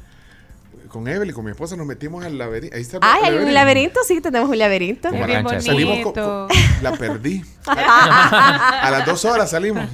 [0.88, 2.74] Con Evelyn, con mi esposa, nos metimos al laberinto.
[2.74, 4.00] Ahí está el Ay, hay un laberinto.
[4.06, 5.08] sí, tenemos un laberinto.
[5.10, 5.60] Como Es bien cancha.
[5.60, 6.48] Salimos con- bonito.
[6.48, 7.42] con- la perdí.
[7.66, 9.88] a las dos horas salimos.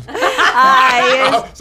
[0.54, 1.04] Ay,
[1.52, 1.60] es-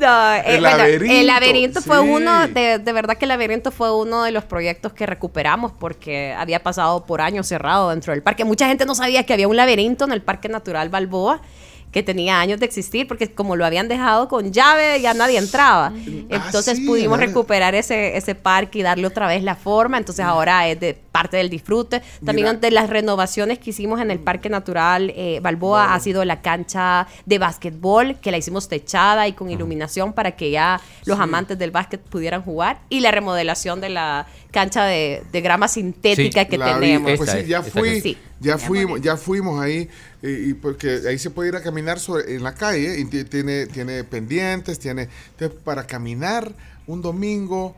[0.00, 2.08] No, eh, El bueno, laberinto, el laberinto fue sí.
[2.08, 6.34] uno, de, de verdad que el laberinto fue uno de los proyectos que recuperamos porque
[6.38, 8.44] había pasado por años cerrado dentro del parque.
[8.44, 11.42] Mucha gente no sabía que había un laberinto en el Parque Natural Balboa
[11.92, 15.92] que tenía años de existir porque como lo habían dejado con llave ya nadie entraba.
[16.28, 17.28] Entonces Ah, sí, pudimos ¿verdad?
[17.32, 19.96] recuperar ese, ese parque y darle otra vez la forma.
[19.96, 22.02] Entonces ahora es de parte del disfrute.
[22.24, 22.58] También Mira.
[22.58, 27.06] de las renovaciones que hicimos en el Parque Natural eh, Balboa ha sido la cancha
[27.24, 31.70] de básquetbol que la hicimos techada y con iluminación para que ya los amantes del
[31.70, 36.58] básquet pudieran jugar y la remodelación de la cancha de, de grama sintética Sí, que
[36.58, 37.02] vi, tenemos.
[37.16, 38.18] Pues Esta sí, es, ya esta fui, que sí.
[38.40, 39.88] ya fuimos, ya fuimos ahí.
[40.22, 43.24] Y, y porque ahí se puede ir a caminar sobre- en la calle y ti-
[43.24, 45.08] tiene, tiene pendientes, tiene,
[45.64, 46.52] para caminar
[46.86, 47.76] un domingo,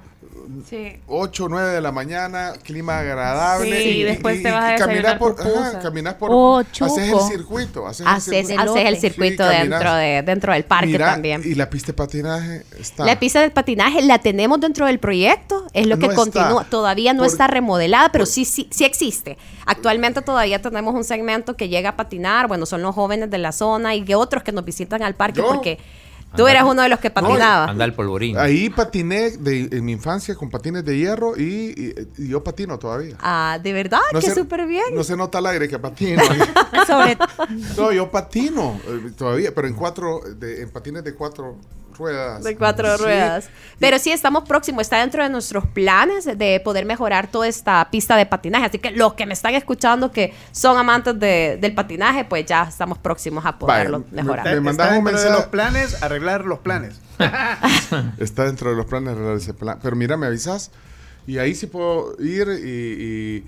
[0.69, 0.97] Sí.
[1.07, 3.83] 8 o 9 de la mañana, clima agradable.
[3.83, 7.87] Sí, y después te vas a desayunar por, ajá, caminas por Oh, haces el circuito,
[7.87, 8.73] haces, Haces, el circuito.
[8.73, 9.69] haces el Sí, circuito caminas.
[9.69, 11.43] dentro, de, dentro del parque Mira, también.
[11.45, 13.05] Y la pista de patinaje está.
[13.05, 16.17] La pista de patinaje la tenemos dentro del proyecto, es lo No que está.
[16.17, 16.65] continúa.
[16.65, 19.39] Todavía no Por- está remodelada, pero sí, sí, sí existe.
[19.67, 23.53] Actualmente todavía tenemos un segmento que llega a patinar, bueno, son los jóvenes de la
[23.53, 25.49] zona y que otros que nos visitan al parque Yo.
[25.49, 25.79] porque
[26.37, 27.65] tú Andar- eras uno de los que patinaba.
[27.67, 28.39] Anda el polvorín.
[28.39, 31.43] Ahí patiné de- en mi infancia con patines de hierro y,
[31.77, 33.17] y- y yo patino todavía.
[33.21, 34.85] Ah, de verdad, No que súper bien.
[34.95, 36.23] No se nota al aire que patino.
[36.87, 37.17] Sobre
[37.77, 41.57] no, yo patino eh, todavía, pero en cuatro, de- en patines de cuatro
[42.01, 42.43] ruedas.
[42.43, 43.05] De cuatro Sí.
[43.05, 43.49] ruedas.
[43.79, 48.17] Pero sí estamos próximos, está dentro de nuestros planes de poder mejorar toda esta pista
[48.17, 48.65] de patinaje.
[48.67, 52.65] Así que los que me están escuchando que son amantes de- del patinaje, pues ya
[52.69, 54.45] estamos próximos a poderlo me- mejorar.
[54.45, 55.33] me Está mandas un dentro de mensaje.
[55.41, 57.01] los planes, arreglar los planes.
[58.19, 59.79] Está dentro de los planes arreglar ese plan.
[59.83, 60.71] Pero mira, me avisas
[61.27, 63.47] y ahí sí puedo ir y, y,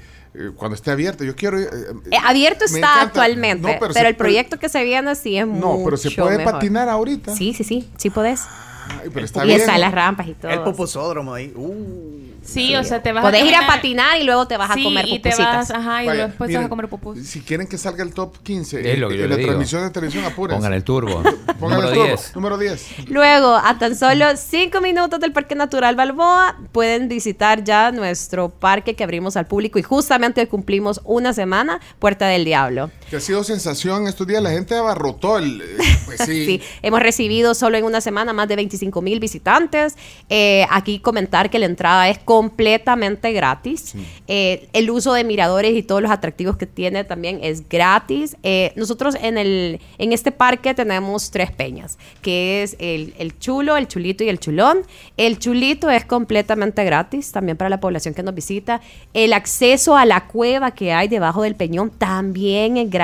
[0.57, 1.24] cuando esté abierto.
[1.24, 1.68] Yo quiero eh,
[2.11, 3.03] Eh, abierto está encanta.
[3.03, 6.39] actualmente, No, pero, el proyecto que se viene sí es No, pero se mucho puede
[6.39, 6.55] mejor.
[6.55, 7.37] patinar ahorita.
[7.37, 8.41] Sí, sí, sí, sí podés.
[8.89, 9.61] Ay, pero está y bien.
[9.61, 10.51] están las rampas y todo.
[10.51, 11.53] El pupusódromo ahí.
[11.55, 12.20] Uh.
[12.45, 14.83] Sí, o sea, te vas Podés ir a patinar y luego te vas a Sí,
[14.83, 15.68] comer y te pupusitas.
[15.68, 17.18] vas, ajá, y Vaya, después te vas miren, a comer pupus.
[17.24, 19.37] Si quieren que salga el top 15 Es lo que en, yo en le la
[19.37, 19.47] digo.
[19.51, 20.57] transmisión de televisión, apúrense.
[20.57, 21.22] Pongan el turbo.
[21.61, 22.05] Pongan Número el turbo.
[22.09, 22.35] 10.
[22.35, 23.09] Número 10.
[23.11, 28.95] Luego, a tan solo cinco minutos del Parque Natural Balboa, pueden visitar ya nuestro parque
[28.97, 32.91] que abrimos al público y justamente hoy cumplimos una semana, Puerta del Diablo.
[33.13, 34.43] Que ha sido sensación estos días.
[34.43, 35.61] La gente abarrotó el.
[35.61, 36.47] eh, Pues sí.
[36.47, 39.97] Sí, hemos recibido solo en una semana más de 25 mil visitantes.
[40.31, 43.93] Eh, aquí comentar que la entrada es completamente gratis.
[44.29, 48.35] Eh, el uso de miradores y todos los atractivos que tiene también es gratis.
[48.45, 53.77] Eh, nosotros en, el, en este parque tenemos tres peñas, que es el, el chulo,
[53.77, 54.87] el chulito y el chulón.
[55.19, 58.81] El chulito es completamente gratis también para la población que nos visita.
[59.13, 63.01] El acceso a la cueva que hay debajo del peñón también es gratis.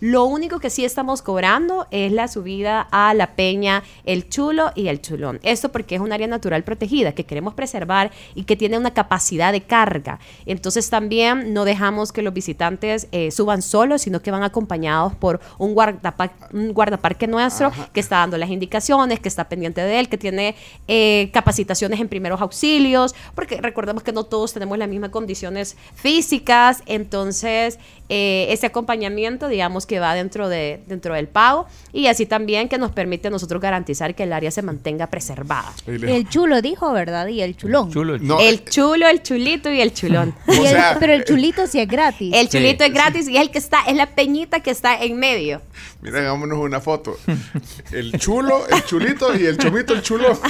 [0.00, 4.88] Lo único que sí estamos cobrando es la subida a la peña El Chulo y
[4.88, 5.40] El Chulón.
[5.42, 9.52] Esto porque es un área natural protegida que queremos preservar y que tiene una capacidad
[9.52, 10.18] de carga.
[10.46, 15.40] Entonces también no dejamos que los visitantes eh, suban solos, sino que van acompañados por
[15.58, 20.08] un, guardapa- un guardaparque nuestro que está dando las indicaciones, que está pendiente de él,
[20.08, 20.56] que tiene
[20.88, 26.82] eh, capacitaciones en primeros auxilios, porque recordemos que no todos tenemos las mismas condiciones físicas,
[26.86, 27.78] entonces
[28.08, 32.78] eh, ese acompañamiento, digamos que va dentro, de, dentro del pago y así también que
[32.78, 35.72] nos permite a nosotros garantizar que el área se mantenga preservada.
[35.86, 37.26] El chulo dijo, ¿verdad?
[37.28, 37.90] Y el chulón.
[37.92, 40.34] Chulo, el No, el eh, chulo, el chulito y el chulón.
[40.48, 42.32] Y el- pero el chulito sí es gratis.
[42.34, 42.58] El Sí.
[42.58, 45.60] chulito es gratis y es el que está, es la peñita que está en medio.
[46.00, 47.16] Mira, hagámonos una foto.
[47.92, 50.38] El chulo, el chulito y el chomito, el chulo.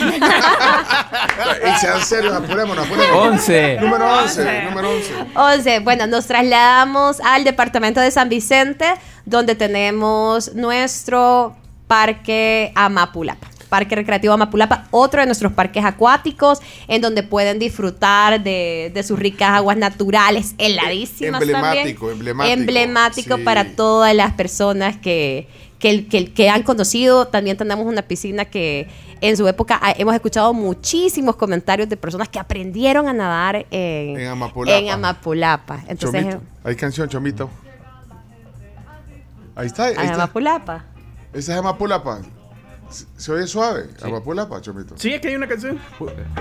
[1.67, 3.35] y sean serios, apurémonos, apurémonos.
[3.35, 3.79] 11.
[3.81, 5.13] Número 11, número 11.
[5.35, 5.79] 11.
[5.81, 8.85] Bueno, nos trasladamos al departamento de San Vicente,
[9.25, 13.49] donde tenemos nuestro parque Amapulapa.
[13.69, 19.19] Parque Recreativo Amapulapa, otro de nuestros parques acuáticos, en donde pueden disfrutar de, de sus
[19.19, 22.19] ricas aguas naturales, heladísimas Emblemático, también.
[22.21, 23.43] emblemático, Emblemático sí.
[23.43, 25.49] para todas las personas que,
[25.81, 27.27] que, que- que han conocido.
[27.27, 28.87] También tenemos una piscina que
[29.21, 34.19] en su época ah, hemos escuchado muchísimos comentarios de personas que aprendieron a nadar en,
[34.21, 34.79] En Amapulapa.
[34.79, 35.81] en Amapulapa.
[35.89, 36.43] Entonces, Chomito.
[36.65, 37.51] Hay canción, Chomito.
[39.55, 39.85] Ahí está.
[39.87, 40.15] Ahí en está.
[40.15, 40.85] Amapulapa.
[41.33, 42.21] Esa es Amapulapa.
[43.17, 43.89] Se- oye suave.
[44.03, 44.95] Amapulapa, Chomito.
[44.97, 45.79] Sí, es que hay una canción.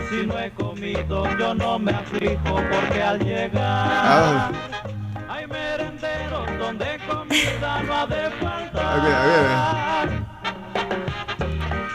[0.10, 4.52] Si no he comido, yo no me aflijo porque al llegar Ah,
[5.30, 8.86] hay merenderos donde comida no ha de faltar.
[8.86, 10.26] ahí viene, ahí viene.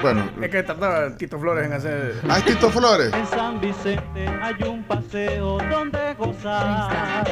[0.02, 0.30] Bueno.
[0.40, 2.14] Es que tardaba Tito Flores en hacer.
[2.28, 3.12] Ahí Tito Flores.
[3.12, 7.26] En San Vicente hay un paseo donde gozar.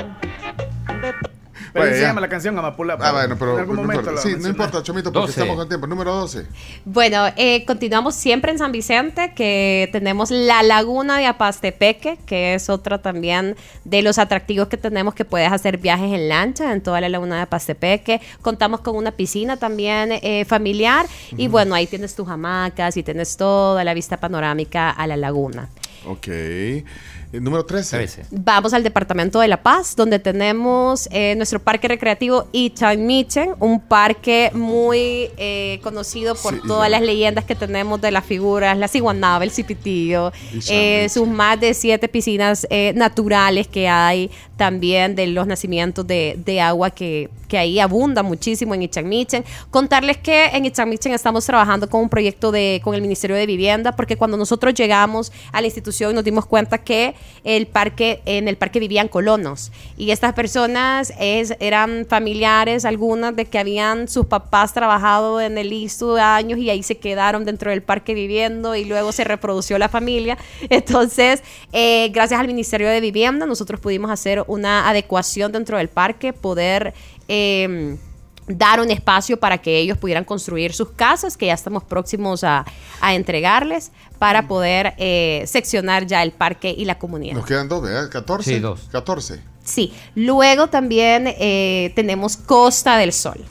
[1.00, 1.38] De
[1.82, 2.06] Pero se ya.
[2.08, 3.08] llama la canción Amapulapa.
[3.08, 4.22] Ah, bueno, pero En algún no momento importa.
[4.28, 5.40] Sí, no importa, Chomito, porque 12.
[5.40, 5.86] estamos con tiempo.
[5.86, 6.46] Número 12.
[6.84, 12.68] Bueno, eh, continuamos siempre en San Vicente, que tenemos la laguna de Apastepeque, que es
[12.68, 17.00] otra también de los atractivos que tenemos, que puedes hacer viajes en lancha en toda
[17.00, 18.20] la laguna de Apastepeque.
[18.42, 21.06] Contamos con una piscina también eh, familiar
[21.36, 25.68] y bueno, ahí tienes tus hamacas y tienes toda la vista panorámica a la laguna.
[26.06, 26.28] Ok.
[27.30, 27.96] Eh, número 13.
[27.96, 28.24] 13.
[28.30, 34.50] Vamos al departamento de La Paz, donde tenemos eh, nuestro parque recreativo Ichanmichen, un parque
[34.54, 39.44] muy eh, conocido por Sí, todas las leyendas que tenemos de las figuras, la ciguanaba,
[39.44, 40.32] el cipitillo,
[40.70, 46.38] eh, sus más de siete piscinas eh, naturales que hay, también de los nacimientos de,
[46.44, 49.44] de agua que, que ahí abunda muchísimo en Ichagmichen.
[49.70, 53.96] Contarles que en Ichagmichen estamos trabajando con un proyecto de, con el Ministerio de Vivienda,
[53.96, 58.56] porque cuando nosotros llegamos a la institución nos dimos cuenta que el parque, en el
[58.56, 59.72] parque vivían colonos.
[59.96, 65.72] Y estas personas es, eran familiares, algunas de que habían sus papás trabajado en el
[65.72, 69.88] ISU años y ahí se quedaron dentro del parque viviendo y luego se reprodució la
[69.88, 70.36] familia.
[70.68, 71.42] Entonces,
[71.72, 76.92] eh, gracias al Ministerio de Vivienda, nosotros pudimos hacer una adecuación dentro del parque, poder...
[77.28, 77.96] eh,
[78.51, 82.64] dar un espacio para que ellos pudieran construir sus casas, que ya estamos próximos a,
[83.03, 87.34] a entregarles, para poder eh, seccionar ya el parque y la comunidad.
[87.34, 88.09] Nos quedan dos, ¿verdad?
[88.11, 88.55] 14.
[88.55, 88.88] Sí, dos.
[88.90, 89.42] 14.
[89.62, 93.44] Sí, luego también eh, tenemos Costa del Sol.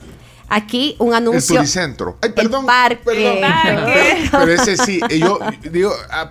[0.50, 1.58] Aquí un El anuncio.
[1.58, 2.18] turicentro.
[2.20, 2.66] Ay, perdón.
[2.66, 3.02] parque.
[3.06, 3.38] Perdón.
[3.42, 3.84] Parque.
[4.32, 5.00] Pero, pero ese sí.
[5.20, 5.38] Yo
[5.72, 6.28] digo, ah,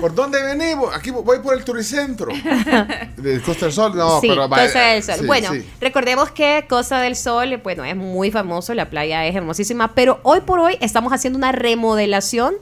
[0.00, 0.94] por, ¿por dónde venimos?
[0.94, 2.32] Aquí voy por el turicentro.
[3.16, 3.96] ¿De Costa del Sol?
[3.96, 5.14] No, sí, pero Costa del Sol.
[5.20, 5.66] sí, bueno, sí.
[5.80, 10.40] recordemos que Costa del Sol, bueno, es muy famoso, la playa es hermosísima, pero hoy
[10.40, 12.54] por hoy estamos haciendo una remodelación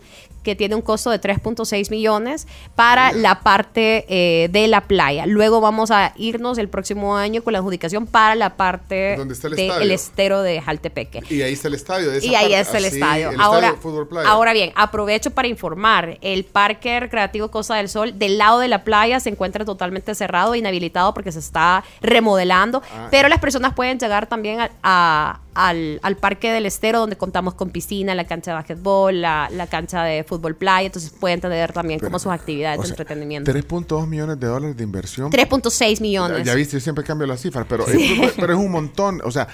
[0.48, 5.26] que tiene un costo de 3.6 millones para la parte eh, de la playa.
[5.26, 9.48] Luego vamos a irnos el próximo año con la adjudicación para la parte ¿Dónde está
[9.48, 9.94] el del estadio?
[9.94, 11.22] estero de Jaltepeque.
[11.28, 12.10] Y ahí está el estadio.
[12.10, 12.60] de esa Y ahí parte.
[12.60, 13.30] está el Así, estadio.
[13.30, 14.28] el ahora, estadio de fútbol playa.
[14.30, 16.16] ahora bien, aprovecho para informar.
[16.22, 20.54] El Parque Recreativo Costa del Sol, del lado de la playa, se encuentra totalmente cerrado,
[20.54, 22.82] inhabilitado porque se está remodelando.
[22.92, 23.08] Ah.
[23.10, 27.54] Pero las personas pueden llegar también a- a- al, al Parque del Estero, donde contamos
[27.54, 30.86] con piscina, la cancha de básquetbol, la, la cancha de fútbol playa.
[30.86, 33.50] Entonces pueden tener también como sus actividades O de sea, entretenimiento.
[33.52, 35.32] 3.2 millones de dólares de inversión.
[35.32, 36.38] 3.6 millones.
[36.38, 39.20] Ya, ya viste, yo siempre cambio las cifras, pero, es, pero es un montón.
[39.24, 39.48] O sea,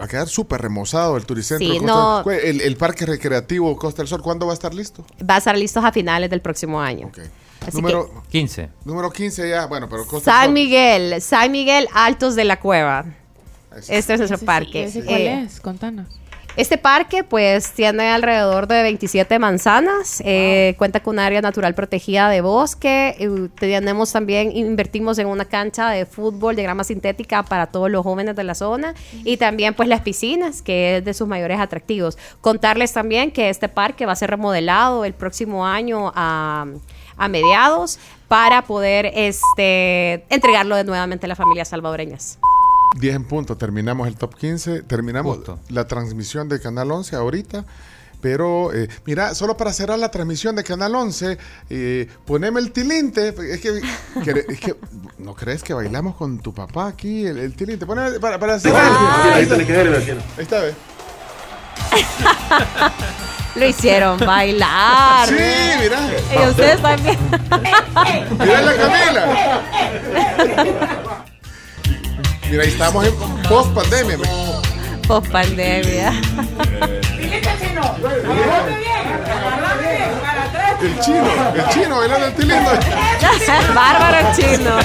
[0.00, 1.66] va a quedar súper remozado el turicentro.
[1.68, 2.30] Sí, Costa- no.
[2.30, 5.04] el, el parque recreativo Costa del Sol, ¿cuándo va a estar listo?
[5.28, 7.08] Va a estar listos a finales del próximo año.
[7.08, 7.18] Ok.
[7.66, 8.68] Así Número, 15.
[8.84, 10.52] número 15 ya, bueno, pero Costa del San Sol.
[10.54, 13.04] Miguel, San Miguel Altos de la Cueva.
[13.76, 14.84] Este es nuestro sí, parque.
[14.84, 15.60] ¿ese ¿Cuál Eh, es?
[15.60, 16.06] Contanos.
[16.56, 22.28] Este parque pues tiene alrededor de 27 manzanas, eh, cuenta con un área natural protegida
[22.28, 27.66] de bosque, eh, tenemos también, invertimos en una cancha de fútbol de grama sintética para
[27.66, 28.94] todos los jóvenes de la zona
[29.24, 32.16] y también pues las piscinas, que es de sus mayores atractivos.
[32.40, 36.66] Contarles también que este parque va a ser remodelado el próximo año a,
[37.16, 37.98] a mediados
[38.28, 42.38] para poder este, entregarlo de nuevamente a las familias salvadoreñas.
[42.94, 45.58] 10 en punto, terminamos el top 15, terminamos Justo.
[45.68, 47.64] la transmisión de Canal 11 ahorita.
[48.20, 51.36] Pero, eh, mira, solo para cerrar la transmisión de Canal 11,
[51.68, 53.28] eh, poneme el tilinte.
[53.28, 53.82] Es que,
[54.24, 54.74] que- es que,
[55.18, 57.26] ¿no crees que bailamos con tu papá aquí?
[57.26, 57.84] El, el tilinte.
[57.84, 58.82] Poneme para, para cerrar.
[59.34, 60.74] Ahí está, ahí está, ve.
[63.56, 65.28] Lo hicieron bailar.
[65.28, 65.34] Sí,
[65.80, 66.00] mira.
[66.34, 67.18] Y ustedes también.
[68.40, 69.62] Mira la Camila.
[72.50, 73.14] Mira, ahí estamos en
[73.48, 74.18] post pandemia.
[75.06, 76.12] Post pandemia.
[80.82, 82.70] El chino, el chino bailando el tilinte.
[83.74, 84.78] Bárbaro chino.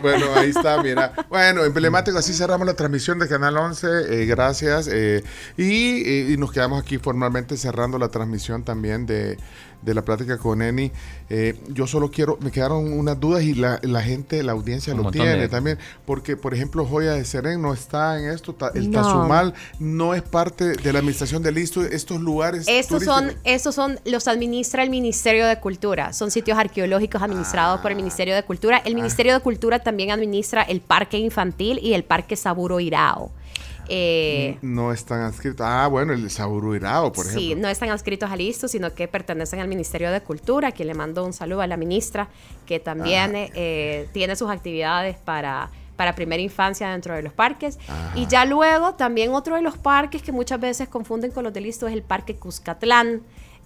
[0.00, 1.12] Bueno, ahí está, mira.
[1.28, 3.86] Bueno, emblemático, así cerramos la transmisión de Canal 11.
[4.22, 4.88] eh, gracias.
[4.90, 5.22] eh,
[5.56, 9.38] y, eh, y nos quedamos aquí formalmente cerrando la transmisión también de,
[9.82, 10.90] de la plática con Eni.
[11.28, 15.02] Eh, yo solo quiero, me quedaron unas dudas y la, la gente, la audiencia Un
[15.02, 15.78] lo tiene de- también.
[16.06, 18.54] Porque, por ejemplo, Joya de Serén no está en esto.
[18.54, 19.02] ta- el No.
[19.02, 21.82] Tazumal no es parte de la administración del ISTO.
[21.82, 22.66] Estos lugares.
[22.68, 26.12] Estos son, estos son, los administra el Ministerio de Cultura.
[26.12, 28.78] Son sitios arqueológicos administrados por el Ministerio de Cultura.
[28.84, 33.30] El Ministerio de Cultura también administra el Parque Infantil y el Parque Saburo Irao.
[33.88, 35.66] Eh, No están adscritos.
[35.68, 37.62] Ah, bueno, el Saburuirao, por sí, ejemplo.
[37.62, 41.24] no están adscritos al ISTO, sino que pertenecen al Ministerio de Cultura, que le mando
[41.24, 42.28] un saludo a la ministra,
[42.66, 43.48] que también Ah.
[43.54, 47.78] eh, tiene sus actividades para, para primera infancia dentro de los parques.
[48.14, 51.66] Y ya luego, también otro de los parques que muchas veces confunden con los del
[51.66, 53.22] ISTO es el Parque Cuscatlán.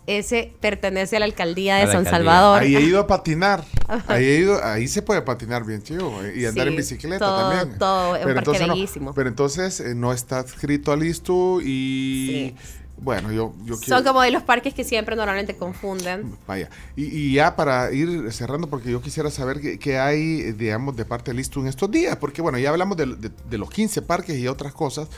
[0.07, 2.19] Ese pertenece a la alcaldía de la San alcaldía.
[2.31, 2.63] Salvador.
[2.63, 3.65] Ahí he ido a patinar.
[4.09, 6.13] Ahí, he ido, ahí se puede patinar bien chido.
[6.35, 7.79] Y andar Sí, en bicicleta todo- también.
[7.79, 12.55] todo, es un parque entonces no, pero entonces eh, no está adscrito al ISTU y
[12.55, 12.55] Sí.
[12.99, 13.97] bueno, yo, yo quiero...
[13.97, 16.37] Son como de los parques que siempre normalmente confunden.
[16.47, 16.69] Vaya.
[16.97, 20.97] Y, y ya para ir cerrando, porque yo quisiera saber qué, qué hay, eh, digamos,
[20.97, 23.71] de parte del ISTU en estos días, porque bueno, ya hablamos de, de- de los
[23.71, 25.09] 15 parques y otras cosas,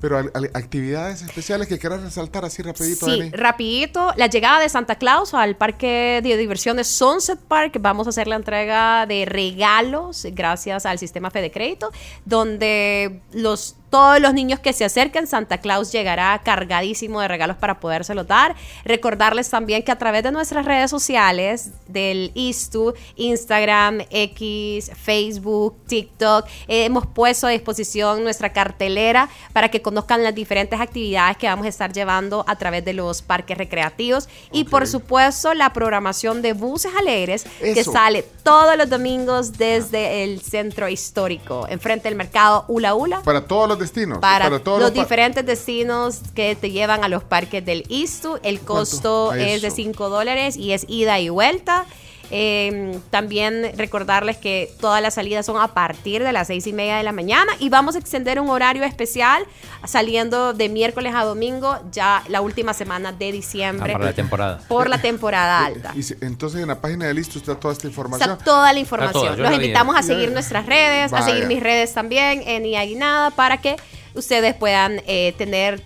[0.00, 3.30] pero al- al- actividades especiales que quieras resaltar así rapidito, Sí, Dani.
[3.30, 8.28] rapidito, la llegada de Santa Claus al parque de diversiones Sunset Park, vamos a hacer
[8.28, 11.90] la entrega de regalos gracias al sistema Fede Crédito,
[12.24, 17.80] donde los todos los niños que se acerquen, Santa Claus llegará cargadísimo de regalos para
[17.80, 18.54] podérselo dar.
[18.84, 26.46] Recordarles también que a través de nuestras redes sociales, del ISTU, Instagram, X, Facebook, TikTok,
[26.66, 31.66] eh, hemos puesto a disposición nuestra cartelera para que conozcan las diferentes actividades que vamos
[31.66, 34.28] a estar llevando a través de los parques recreativos.
[34.52, 40.40] Y por supuesto, la programación de Buses Alegres, que sale todos los domingos desde el
[40.40, 44.18] centro histórico, enfrente del mercado Ula Ula Para todos los destinos.
[44.18, 48.38] para, todos los diferentes destinos que te llevan a los parques del ISTU.
[48.42, 49.76] El costo es de eso.
[49.76, 51.86] 5 dólares y es ida y vuelta.
[52.30, 56.96] Eh, también recordarles que todas las salidas son a partir de las seis y media
[56.96, 59.44] de la mañana y vamos a extender un horario especial
[59.86, 64.60] saliendo de miércoles a domingo ya la última semana de Ah, diciembre para la temporada.
[64.68, 65.92] por la temporada alta.
[65.96, 68.30] Y entonces en la página de Listo está toda esta información.
[68.30, 69.40] Está toda la toda, información.
[69.42, 69.56] Los vi.
[69.56, 73.76] invitamos a seguir nuestras redes, a seguir mis redes también en Iaguinada para que
[74.14, 75.82] ustedes puedan eh, tener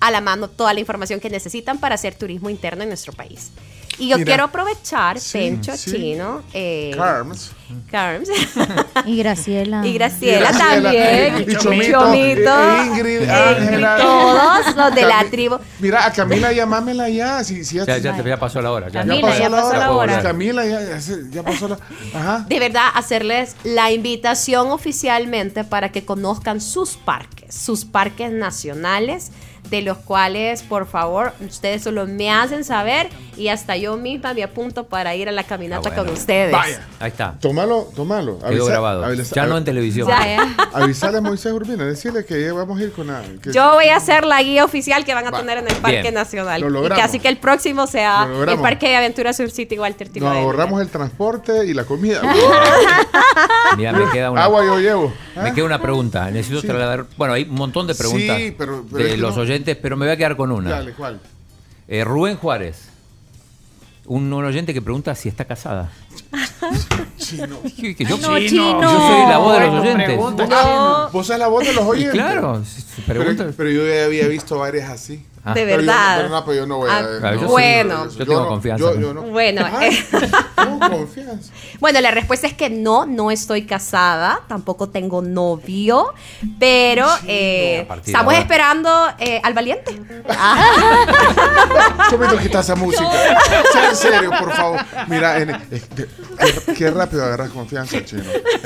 [0.00, 3.50] a la mano toda la información que necesitan para hacer turismo interno en nuestro país.
[3.98, 4.26] Y yo Mira.
[4.26, 5.92] quiero aprovechar, Sí, Pencho, sí.
[5.92, 7.52] Chino, eh, Carms.
[7.90, 8.28] Carms,
[9.06, 9.86] Y Graciela.
[9.86, 12.50] y Graciela, Y Graciela, también, y Chomito, Chomito,
[12.84, 13.96] y Ingrid, Ángela.
[13.96, 15.58] todos los de la tribu.
[15.80, 17.42] Mira, a Camila llamámela ya.
[17.44, 18.88] Si, si ya, Ya, ya, te- ya pasó la hora.
[18.88, 19.78] Ya, Camila, pasó ya la pasó hora.
[19.78, 20.22] la hora.
[20.22, 20.98] Camila ya,
[21.30, 21.78] ya pasó la.
[22.14, 22.44] Ajá.
[22.48, 29.30] de verdad hacerles la invitación oficialmente para que conozcan sus parques, sus parques nacionales,
[29.70, 34.42] de los cuales, por favor, ustedes solo me hacen saber y hasta yo misma me
[34.44, 36.04] apunto para ir a la caminata Ah, bueno.
[36.04, 36.52] con ustedes.
[36.52, 36.86] Vaya.
[37.00, 37.34] Ahí está.
[37.40, 38.38] Tómalo, tómalo.
[38.38, 39.04] Quedó Avisa- grabado.
[39.04, 40.06] avisa- Ya no en televisión.
[40.06, 40.38] Ya, eh.
[40.74, 43.22] Avisale a Moisés Urbina, decirle que ya vamos a ir con la.
[43.42, 45.38] que- Yo voy a ser la guía oficial que van a Va.
[45.40, 46.14] tener en el Parque Bien.
[46.14, 46.60] Nacional.
[46.60, 47.04] Lo Y que logramos.
[47.04, 48.62] así que el próximo sea Lo el logramos.
[48.62, 52.20] Parque de Aventura Sur City Walter Tilo Nos ahorramos el transporte y la comida.
[53.76, 55.12] Mira, me queda una, Agua yo llevo.
[55.36, 55.42] ¿ah?
[55.42, 56.30] me queda una pregunta.
[56.30, 56.66] Necesito Sí.
[56.66, 57.06] trasladar.
[57.16, 60.06] Bueno, hay un montón de preguntas Sí, pero- pero de los no- oyentes, pero me
[60.06, 60.70] voy a quedar con una.
[60.70, 61.20] Dale, ¿cuál?
[61.88, 62.88] Eh, Rubén Juárez.
[64.06, 65.90] Un, un oyente que pregunta si está casada.
[67.16, 67.58] Chino.
[67.98, 68.80] Yo, No, yo chino.
[68.80, 70.04] soy la voz de los oyentes.
[70.06, 72.12] pregunta, Ah, Vos sos la voz de los Y oyentes.
[72.12, 72.62] claro,
[73.06, 73.24] Pero,
[73.56, 75.24] pero yo ya había visto varias así.
[75.46, 75.52] Ah.
[75.52, 76.16] De Pero yo- verdad.
[76.16, 76.96] pero no, pero yo no voy a.
[76.98, 78.08] Ah, no, yo sí, bueno.
[78.10, 78.84] yo tengo confianza.
[78.84, 79.22] Yo, yo no.
[79.22, 80.04] Bueno, Ah, eh.
[80.56, 81.52] tengo confianza.
[81.80, 86.14] Bueno, la respuesta es que no, no estoy casada, tampoco tengo novio,
[86.58, 88.42] pero eh, partir de estamos ahora.
[88.42, 90.00] esperando eh, al valiente.
[90.30, 93.10] Ah, Chomito, quita esa música.
[93.72, 94.80] Sea en serio, por favor.
[95.08, 96.06] Mira, en- eh, qué,
[96.74, 98.22] qué rápido agarras confianza, chino.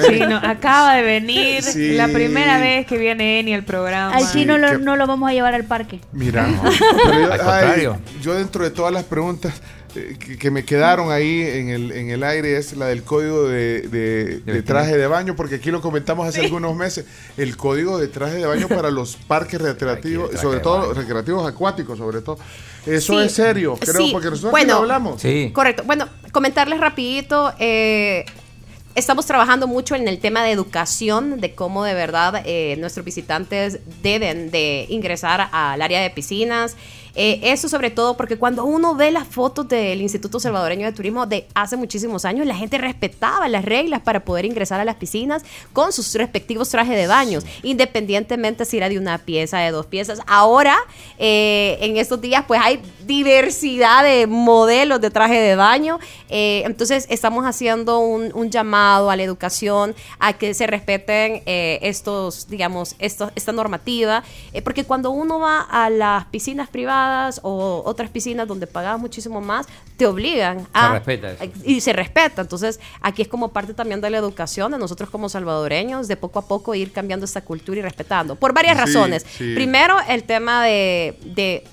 [0.07, 1.97] Sí, no, acaba de venir Sí.
[1.97, 4.15] la primera vez que viene Eni al programa.
[4.15, 6.01] Al chino Sí, lo- que- no lo vamos a llevar al parque.
[6.13, 6.47] Mira,
[7.05, 7.99] pero yo, Al ay, contrario.
[8.23, 9.55] yo dentro de todas las preguntas
[9.95, 13.49] eh, que, que me quedaron ahí en el, en el aire es la del código
[13.49, 17.07] de, de- de traje de baño, porque aquí lo comentamos hace algunos meses,
[17.37, 22.21] el código de traje de baño para los parques recreativos, sobre todo recreativos acuáticos, sobre
[22.21, 22.39] todo.
[22.87, 23.27] Eso Sí.
[23.27, 24.11] es serio, creo, Sí.
[24.13, 25.21] porque nosotros Bueno, aquí lo hablamos.
[25.23, 25.51] Sí.
[25.55, 25.83] correcto.
[25.87, 27.53] Bueno, comentarles rapidito.
[27.59, 28.25] eh,
[28.95, 33.81] Estamos trabajando mucho en el tema de educación, de cómo de verdad eh, nuestros visitantes
[34.03, 36.77] deben de ingresar al área de piscinas.
[37.21, 41.27] Eh, eso sobre todo porque cuando uno ve las fotos del Instituto Salvadoreño de Turismo
[41.27, 45.43] de hace muchísimos años, la gente respetaba las reglas para poder ingresar a las piscinas
[45.73, 50.21] con sus respectivos trajes de baños, independientemente si era de una pieza, de dos piezas.
[50.29, 50.77] Ahora,
[51.19, 55.99] eh, en estos días, pues hay diversidad de modelos de traje de baño.
[56.29, 61.81] Eh, entonces, estamos haciendo un, un llamado a la educación a que se respeten eh,
[61.83, 67.08] estos, digamos, estos, esta normativa, eh, porque cuando uno va a las piscinas privadas
[67.43, 70.93] o otras piscinas donde pagas muchísimo más, te obligan a...
[70.93, 71.45] respeta eso.
[71.65, 72.43] Y se respeta.
[72.43, 76.39] Entonces, aquí es como parte también de la educación de nosotros como salvadoreños, de poco
[76.39, 78.35] a poco ir cambiando esta cultura y respetando.
[78.37, 79.27] Por varias Sí, razones.
[79.37, 79.55] sí.
[79.55, 81.65] Primero, el tema de, de,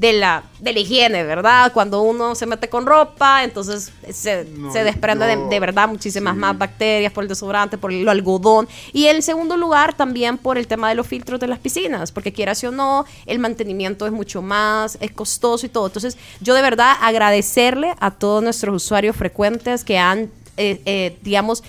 [0.00, 1.74] de la, de la higiene, ¿verdad?
[1.74, 6.40] Cuando uno se mete con ropa, entonces se, No, se desprende de, verdad muchísimas sí.
[6.40, 8.66] más bacterias por el desodorante, por el algodón.
[8.94, 12.32] Y en segundo lugar, también por el tema de los filtros de las piscinas, porque
[12.32, 15.88] quieras o no, el mantenimiento es mucho más, es costoso y todo.
[15.88, 21.62] Entonces, yo de verdad agradecerle a todos nuestros usuarios frecuentes que han, eh, eh, digamos,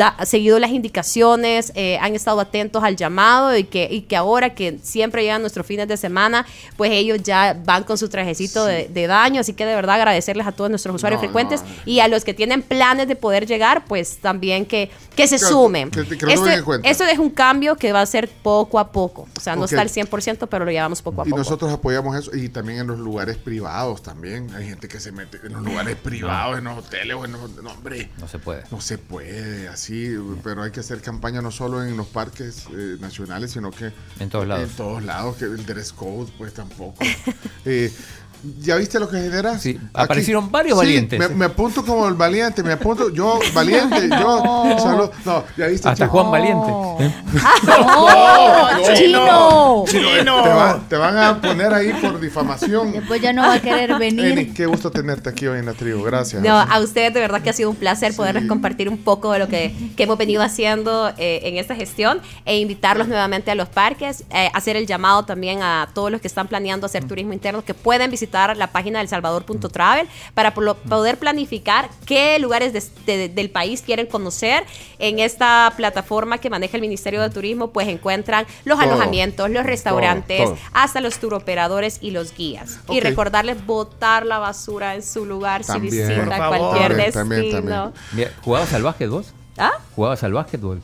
[0.00, 4.54] da- seguido las indicaciones, eh, han estado atentos al llamado y que, y que ahora
[4.54, 6.46] que siempre llegan nuestros fines de semana,
[6.76, 9.40] pues ellos ya van con su trajecito de, de baño.
[9.42, 11.68] Así que de verdad agradecerles a todos nuestros usuarios No, frecuentes no.
[11.84, 15.90] y a los que tienen planes de poder llegar, pues también que, que se sumen.
[15.90, 16.00] que-
[16.32, 16.46] esto,
[16.82, 19.28] esto es un cambio que va a ser poco a poco.
[19.36, 19.72] O sea, no Ok.
[19.72, 21.38] está al 100%, pero lo llevamos poco a Y poco.
[21.38, 22.34] nosotros apoyamos eso.
[22.34, 24.50] Y también en los lugares privados también.
[24.54, 27.50] Hay gente que se mete en los lugares privados, en los hoteles o en los...
[27.62, 28.62] No, hombre, No se puede.
[28.70, 29.68] no se puede.
[29.68, 33.72] Así sí, pero hay que hacer campaña no solo en los parques eh, nacionales, sino
[33.72, 34.70] que En todos lados.
[34.70, 36.98] En todos lados, que el dress code, pues tampoco.
[37.66, 37.92] Eh,
[38.60, 39.58] ¿Ya viste lo que genera?
[39.58, 41.18] Sí, aparecieron varios valientes.
[41.18, 44.42] Me, me apunto como el valiente, me apunto, yo, valiente, yo,
[44.78, 45.88] solo, no, ya viste.
[45.88, 46.18] Hasta chico?
[46.22, 46.70] Juan Valiente.
[47.04, 47.14] ¿eh?
[47.66, 48.08] ¡No!
[48.08, 49.84] no, ¡Chino!
[49.86, 50.42] ¡Chino!
[50.42, 52.92] Te, va- te van a poner ahí por difamación.
[52.92, 54.54] Después ya no va a querer Eni, venir.
[54.54, 56.42] qué gusto tenerte aquí hoy en la tribu, gracias.
[56.42, 58.48] No, a ustedes de verdad que ha sido un placer poderles Sí.
[58.48, 62.58] compartir un poco de lo que, que hemos venido haciendo eh, en esta gestión e
[62.58, 66.48] invitarlos nuevamente a los parques, eh, hacer el llamado también a todos los que están
[66.48, 72.38] planeando hacer turismo interno que pueden visitar la página del salvador.travel para poder planificar qué
[72.38, 74.64] lugares de- de- del país quieren conocer.
[74.98, 78.88] En esta plataforma que maneja el Ministerio de Turismo, pues encuentran los Todo.
[78.90, 80.58] alojamientos, los restaurantes, todo.
[80.72, 82.78] hasta los turoperadores y los guías.
[82.88, 85.92] Y recordarles botar la basura en su lugar También.
[85.92, 86.58] si visita Por favor.
[86.58, 87.52] cualquier También, destino.
[87.52, 87.92] también, también.
[88.12, 89.32] Mira, ¿Jugabas al básquet vos?
[89.58, 89.72] ¿Ah?
[89.94, 90.80] ¿Jugabas al básquetbol?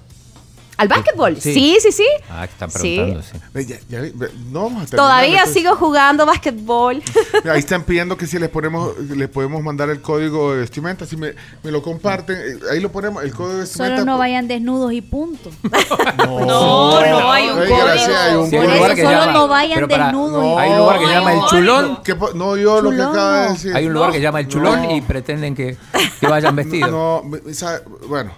[0.78, 1.36] ¿Al básquetbol?
[1.40, 1.54] Sí.
[1.54, 2.06] Sí, sí, sí.
[2.30, 2.96] Ah, que están Sí.
[2.96, 3.38] preguntando, sí.
[3.54, 5.54] Ve, ya- ya no vamos a terminar, Todavía entonces.
[5.54, 7.02] sigo jugando básquetbol.
[7.50, 11.16] Ahí están pidiendo que si les ponemos, les podemos mandar el código de vestimenta, si
[11.16, 13.96] me, me lo comparten, eh, ahí lo ponemos, el código de vestimenta.
[13.96, 15.50] Solo no vayan desnudos y punto.
[16.16, 16.40] No,
[17.00, 17.76] no, hay un código.
[17.78, 20.54] gracias, hay un Sí, hay lugar eso que solo llama- no vayan para- desnudos no,
[20.54, 21.98] y Hay un lugar que llama el chulón.
[22.04, 23.52] ¿Qué po- no, yo lo que Chulón, acaba de no.
[23.54, 23.76] decir.
[23.76, 24.94] Hay un lugar que llama el chulón No.
[24.96, 25.76] y pretenden que,
[26.20, 26.90] que vayan vestidos.
[26.90, 28.32] No, me- sabe- bueno.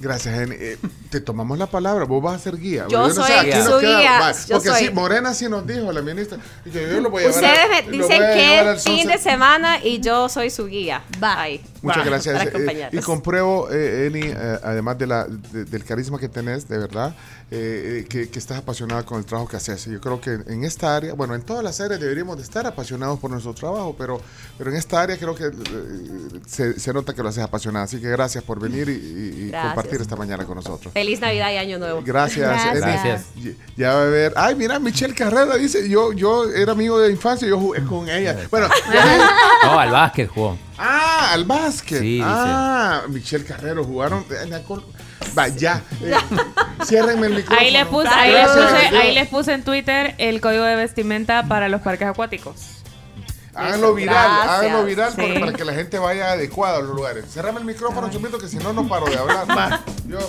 [0.00, 0.56] Gracias, Jenny.
[0.58, 0.78] Eh,
[1.10, 2.04] te tomamos la palabra.
[2.06, 2.86] Vos vas a ser guía.
[2.88, 4.86] Yo no sé, soy aquí nos su queda- guía, va, yo porque soy.
[4.86, 6.38] sí, Morena sí nos dijo, la ministra.
[6.64, 10.00] yo lo voy a llevar Ustedes a- me dicen que al fin de semana y
[10.00, 11.02] yo soy su guía.
[11.22, 11.40] Va.
[11.42, 11.60] Ahí.
[11.82, 12.44] Muchas gracias.
[12.46, 16.68] para Eh, y compruebo, eh, Eni, eh, además de la, de- del carisma que tenés,
[16.68, 17.14] de verdad,
[17.50, 19.86] eh, que, que estás apasionada con el trabajo que haces.
[19.86, 22.66] Y yo creo que en esta área, bueno, en todas las áreas deberíamos de estar
[22.66, 24.20] apasionados por nuestro trabajo, pero,
[24.58, 25.50] pero en esta área creo que eh,
[26.46, 27.84] se, se nota que lo haces apasionada.
[27.86, 30.92] Así que gracias por venir y, y- y compartir esta mañana con nosotros.
[30.92, 32.02] Feliz Navidad y Año Nuevo.
[32.04, 32.80] Gracias, Eni.
[32.80, 33.24] Gracias.
[33.36, 34.32] Y- Ya va a ver.
[34.36, 38.36] Ay, mira, Michelle Carrera dice, yo, yo era amigo de infancia, yo jugué con ella.
[38.50, 38.68] Bueno,
[39.64, 40.56] No, al básquet jugó.
[40.82, 41.98] Ah, al básquet.
[42.00, 42.24] Sí, dice.
[42.26, 44.24] ah, Michelle Carrero jugaron.
[44.42, 44.84] en la col-
[45.36, 45.82] Va, ya.
[46.02, 46.14] Eh,
[46.84, 47.60] ciérrenme el micrófono.
[47.60, 51.42] Ahí les puse, ahí les puse, ahí les puse en Twitter el código de vestimenta
[51.46, 52.56] para los parques acuáticos.
[53.54, 54.48] Háganlo viral, Gracias.
[54.58, 55.16] háganlo viral Sí.
[55.20, 57.24] para, para que la gente vaya adecuada a los lugares.
[57.30, 59.80] Cerrame el micrófono, chupito, que si no, no paro de hablar.
[60.04, 60.24] Dios.